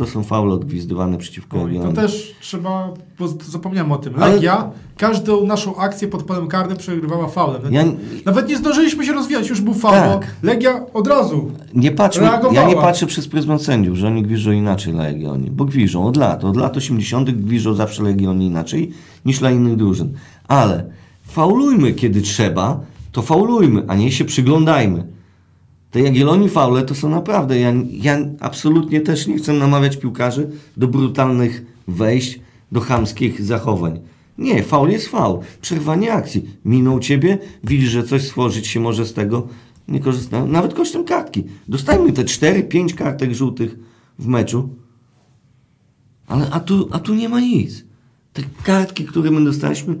[0.00, 4.14] To są faule odgwizdywane przeciwko No i to też trzeba, bo zapomniałem o tym.
[4.22, 7.62] Ale- Legia każdą naszą akcję pod polem karnym przegrywała faulem.
[7.70, 7.84] Ja-
[8.24, 9.94] Nawet nie zdążyliśmy się rozwijać, już był faul.
[10.20, 10.26] Tak.
[10.42, 11.50] Legia od razu.
[11.74, 12.54] Nie patrzmy, Reagowała.
[12.62, 16.16] ja nie patrzę przez pryzmat sędziów, że oni gwiżdżą inaczej dla Legionii, bo gwiżdżą od
[16.16, 16.44] lat.
[16.44, 17.30] Od lat 80.
[17.30, 18.90] gwiżdżą zawsze Legionii inaczej
[19.24, 20.12] niż dla innych drużyn.
[20.48, 20.84] Ale
[21.22, 22.80] faulujmy kiedy trzeba,
[23.12, 25.04] to faulujmy, a nie się przyglądajmy.
[25.90, 30.88] Te Jagiellonii faule to są naprawdę, ja, ja absolutnie też nie chcę namawiać piłkarzy do
[30.88, 32.40] brutalnych wejść,
[32.72, 34.00] do chamskich zachowań.
[34.38, 35.38] Nie, faul jest faul.
[35.60, 36.50] Przerwanie akcji.
[36.64, 39.48] Minął ciebie, widzisz, że coś stworzyć się może z tego.
[39.88, 40.52] Nie korzystam.
[40.52, 41.44] Nawet kosztem kartki.
[41.68, 43.76] Dostajmy te 4-5 kartek żółtych
[44.18, 44.68] w meczu.
[46.26, 47.84] Ale a tu, a tu nie ma nic.
[48.32, 49.96] Te kartki, które my dostaliśmy,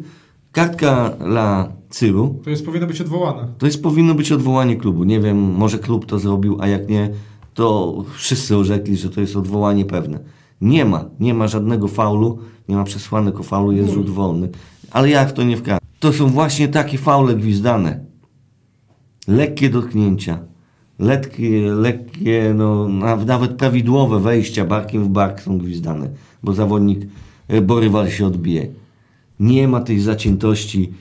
[0.52, 3.48] kartka dla Cyru, To jest powinno być odwołane.
[3.58, 5.04] to jest powinno być odwołanie klubu.
[5.04, 7.10] Nie wiem, może klub to zrobił, a jak nie,
[7.54, 10.18] to wszyscy orzekli, że to jest odwołanie pewne.
[10.60, 12.38] Nie ma, nie ma żadnego faulu,
[12.68, 14.48] nie ma przesłanek o faulu, jest rzut wolny.
[14.90, 15.80] Ale jak w to nie wkradł?
[16.00, 18.00] To są właśnie takie faule gwizdane.
[19.28, 20.38] Lekkie dotknięcia,
[20.98, 26.08] lekkie, lekkie no, naw- nawet prawidłowe wejścia barkiem w bark są gwizdane,
[26.42, 27.00] bo zawodnik,
[27.48, 28.68] e, bo rywal się odbije.
[29.40, 30.92] Nie ma tej zaciętości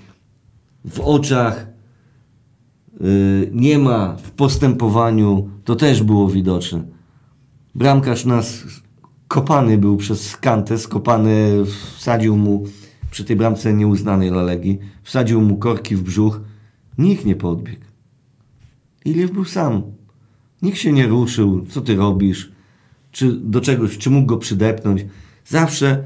[0.86, 1.68] w oczach,
[3.02, 6.84] y, nie ma w postępowaniu, to też było widoczne.
[7.76, 8.64] Bramkarz nas
[9.28, 11.64] kopany był przez Kantę, skopany,
[11.98, 12.64] wsadził mu
[13.12, 16.42] przy tej bramce nieuznanej dla Legii, wsadził mu korki w brzuch.
[16.98, 17.82] Nikt nie podbiegł.
[19.06, 19.84] Iliew był sam.
[20.62, 21.66] Nikt się nie ruszył.
[21.70, 22.52] Co ty robisz?
[23.12, 25.06] Czy do czegoś, czy mógł go przydepnąć?
[25.46, 26.04] Zawsze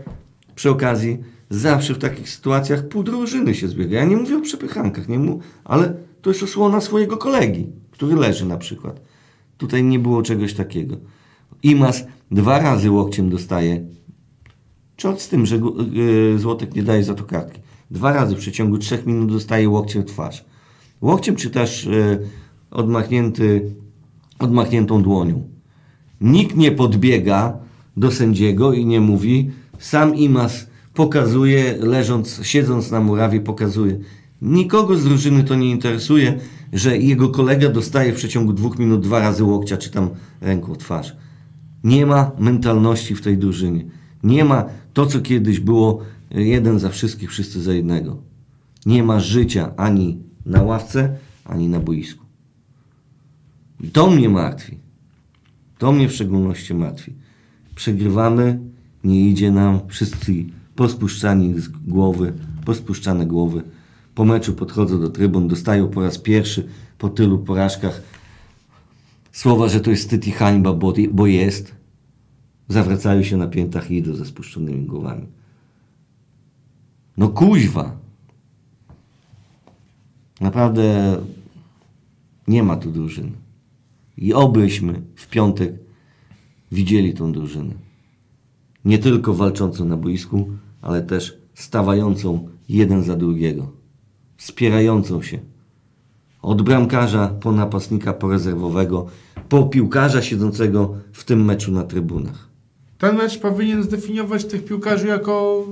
[0.56, 1.18] przy okazji,
[1.50, 3.98] zawsze w takich sytuacjach pół drużyny się zbiega.
[3.98, 8.46] Ja nie mówię o przepychankach, nie mu, ale to jest osłona swojego kolegi, który leży
[8.46, 9.02] na przykład.
[9.58, 10.98] Tutaj nie było czegoś takiego.
[11.64, 13.86] Imas dwa razy łokciem dostaje.
[14.96, 15.60] Czort z tym, że
[15.92, 17.60] yy, Złotek nie daje za to kartki.
[17.92, 20.46] Dwa razy w przeciągu trzech minut dostaje łokciem w twarz.
[21.02, 22.20] Łokciem czy też yy,
[22.72, 23.72] odmachnięty,
[24.40, 25.50] odmachniętą dłonią.
[26.22, 27.58] Nikt nie podbiega
[27.98, 29.52] do sędziego i nie mówi.
[29.80, 34.00] Sam Imas pokazuje, leżąc, siedząc na murawie, pokazuje.
[34.42, 36.40] Nikogo z drużyny to nie interesuje,
[36.74, 40.10] że jego kolega dostaje w przeciągu dwóch minut dwa razy łokcia, czy tam
[40.42, 41.16] ręką twarz.
[41.84, 43.86] Nie ma mentalności w tej drużynie.
[44.24, 48.18] Nie ma to, co kiedyś było jeden za wszystkich, wszyscy za jednego.
[48.86, 52.26] Nie ma życia ani na ławce, ani na boisku.
[53.82, 54.78] I to mnie martwi.
[55.78, 57.14] To mnie w szczególności martwi.
[57.76, 58.60] Przegrywamy,
[59.04, 60.34] nie idzie nam, wszyscy
[60.76, 62.34] pospuszczani z głowy,
[62.66, 63.64] pospuszczane głowy.
[64.16, 66.68] Po meczu podchodzą do trybun, dostają po raz pierwszy
[66.98, 68.02] po tylu porażkach
[69.32, 71.76] słowa, że to jest wstyd i hańba, bo, bo jest.
[72.68, 75.28] Zawracają się na piętach i idą ze spuszczonymi głowami.
[77.18, 77.98] No kuźwa.
[80.42, 81.18] Naprawdę
[82.48, 83.32] nie ma tu drużyny.
[84.18, 85.74] I obyśmy w piątek
[86.72, 87.74] widzieli tą drużynę.
[88.86, 90.50] Nie tylko walczącą na boisku,
[90.82, 93.72] ale też stawającą jeden za drugiego.
[94.38, 95.40] Wspierającą się.
[96.42, 99.06] Od bramkarza po napastnika, po rezerwowego,
[99.50, 102.50] po piłkarza siedzącego w tym meczu na trybunach.
[102.98, 105.66] Ten mecz powinien zdefiniować tych piłkarzy jako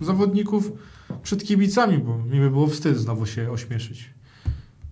[0.00, 0.72] zawodników
[1.22, 4.10] przed kibicami, bo mi by było wstyd znowu się ośmieszyć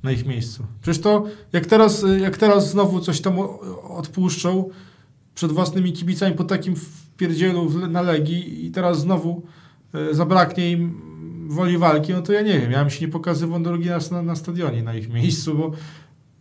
[0.02, 0.64] na ich miejscu.
[0.82, 3.38] Przecież to, jak teraz, jak teraz znowu coś tam
[3.88, 4.70] odpuszczą
[5.38, 9.42] przed własnymi kibicami po takim wpierdzielu w- na Legii i teraz znowu
[9.94, 11.00] e, zabraknie im
[11.48, 14.22] woli walki, no to ja nie wiem, ja bym się nie pokazywał drugi raz na,
[14.22, 15.72] na stadionie na ich miejscu, bo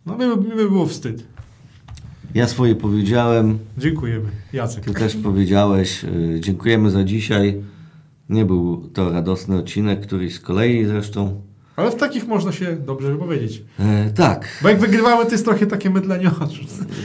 [0.06, 1.24] no mi, by- mi by było wstyd.
[2.34, 4.28] Ja swoje powiedziałem, Dziękujemy.
[4.52, 4.84] Jacek.
[4.84, 6.02] ty też powiedziałeś.
[6.02, 7.62] Yy, Dziękujemy za dzisiaj.
[8.28, 11.40] Nie był to radosny odcinek, któryś z kolei zresztą.
[11.78, 13.62] Ale w takich można się dobrze wypowiedzieć.
[13.80, 16.62] E, tak, Bo jak wygrywamy, to jest trochę takie mydlenie oczu.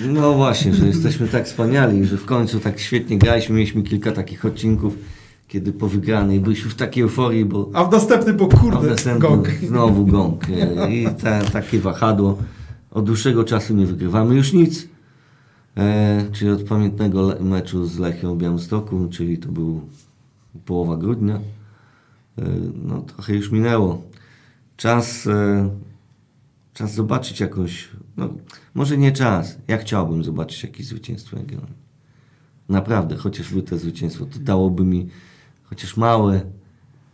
[0.08, 3.56] no właśnie, że jesteśmy tak wspaniali, że w końcu tak świetnie graliśmy.
[3.56, 4.98] Mieliśmy kilka takich odcinków,
[5.48, 9.48] kiedy po wygranej byliśmy w takiej euforii, bo A w następnym, bo kurde, następny gong.
[9.68, 10.46] znowu gong.
[10.50, 12.38] E, I ta, takie wahadło.
[12.92, 14.88] Od dłuższego czasu nie wygrywamy już nic.
[15.78, 19.82] E, czyli od pamiętnego meczu z Lechią Białymstoku, czyli to był
[20.66, 21.36] połowa grudnia.
[21.36, 21.42] E,
[22.84, 24.13] no trochę już minęło.
[24.78, 25.70] Czas, e,
[26.74, 28.30] czas zobaczyć jakąś, no
[28.74, 29.58] może nie czas.
[29.68, 31.84] Ja chciałbym zobaczyć jakieś zwycięstwo Jagiellonii.
[32.70, 35.10] Naprawdę, chociaż te zwycięstwo, to dałoby mi
[35.64, 36.42] chociaż małe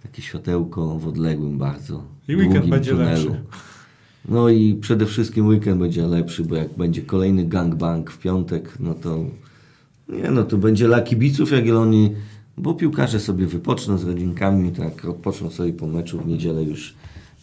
[0.04, 2.04] takie światełko w odległym bardzo.
[2.28, 3.30] I weekend będzie tunelu.
[3.30, 3.44] lepszy.
[4.30, 8.94] No i przede wszystkim weekend będzie lepszy, bo jak będzie kolejny gangbang w piątek, no
[8.94, 9.26] to
[10.10, 12.16] nie no, to będzie dla kibiców Jagiellonii,
[12.58, 16.96] bo piłkarze sobie wypoczną z rodzinkami, tak, odpoczną sobie po meczu w niedzielę już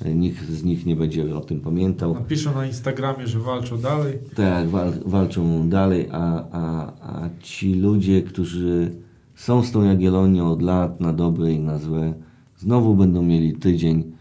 [0.05, 2.15] nikt z nich nie będzie o tym pamiętał.
[2.15, 4.19] Napiszą na Instagramie, że walczą dalej.
[4.35, 8.91] Tak, wal, walczą dalej, a, a, a ci ludzie, którzy
[9.35, 12.15] są z tą Jagiellonią od lat, na dobre i na złe,
[12.57, 14.13] znowu będą mieli tydzień.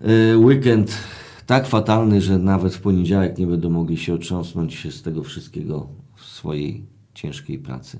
[0.00, 0.98] Yy, weekend
[1.46, 5.88] tak fatalny, że nawet w poniedziałek nie będą mogli się otrząsnąć się z tego wszystkiego
[6.16, 6.84] w swojej
[7.14, 7.98] ciężkiej pracy.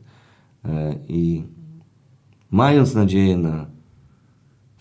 [0.65, 0.71] Yy,
[1.09, 1.43] I
[2.51, 3.78] mając nadzieję na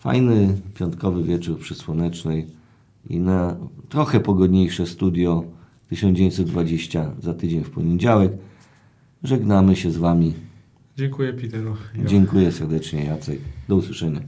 [0.08, 2.46] fajny piątkowy wieczór przy Słonecznej
[3.10, 3.56] i na
[3.88, 5.44] trochę pogodniejsze studio
[5.88, 8.32] 1920 za tydzień w poniedziałek,
[9.22, 10.34] żegnamy się z Wami.
[10.96, 11.76] Dziękuję, Peteru.
[12.04, 13.38] Dziękuję serdecznie, Jacek.
[13.68, 14.20] Do usłyszenia.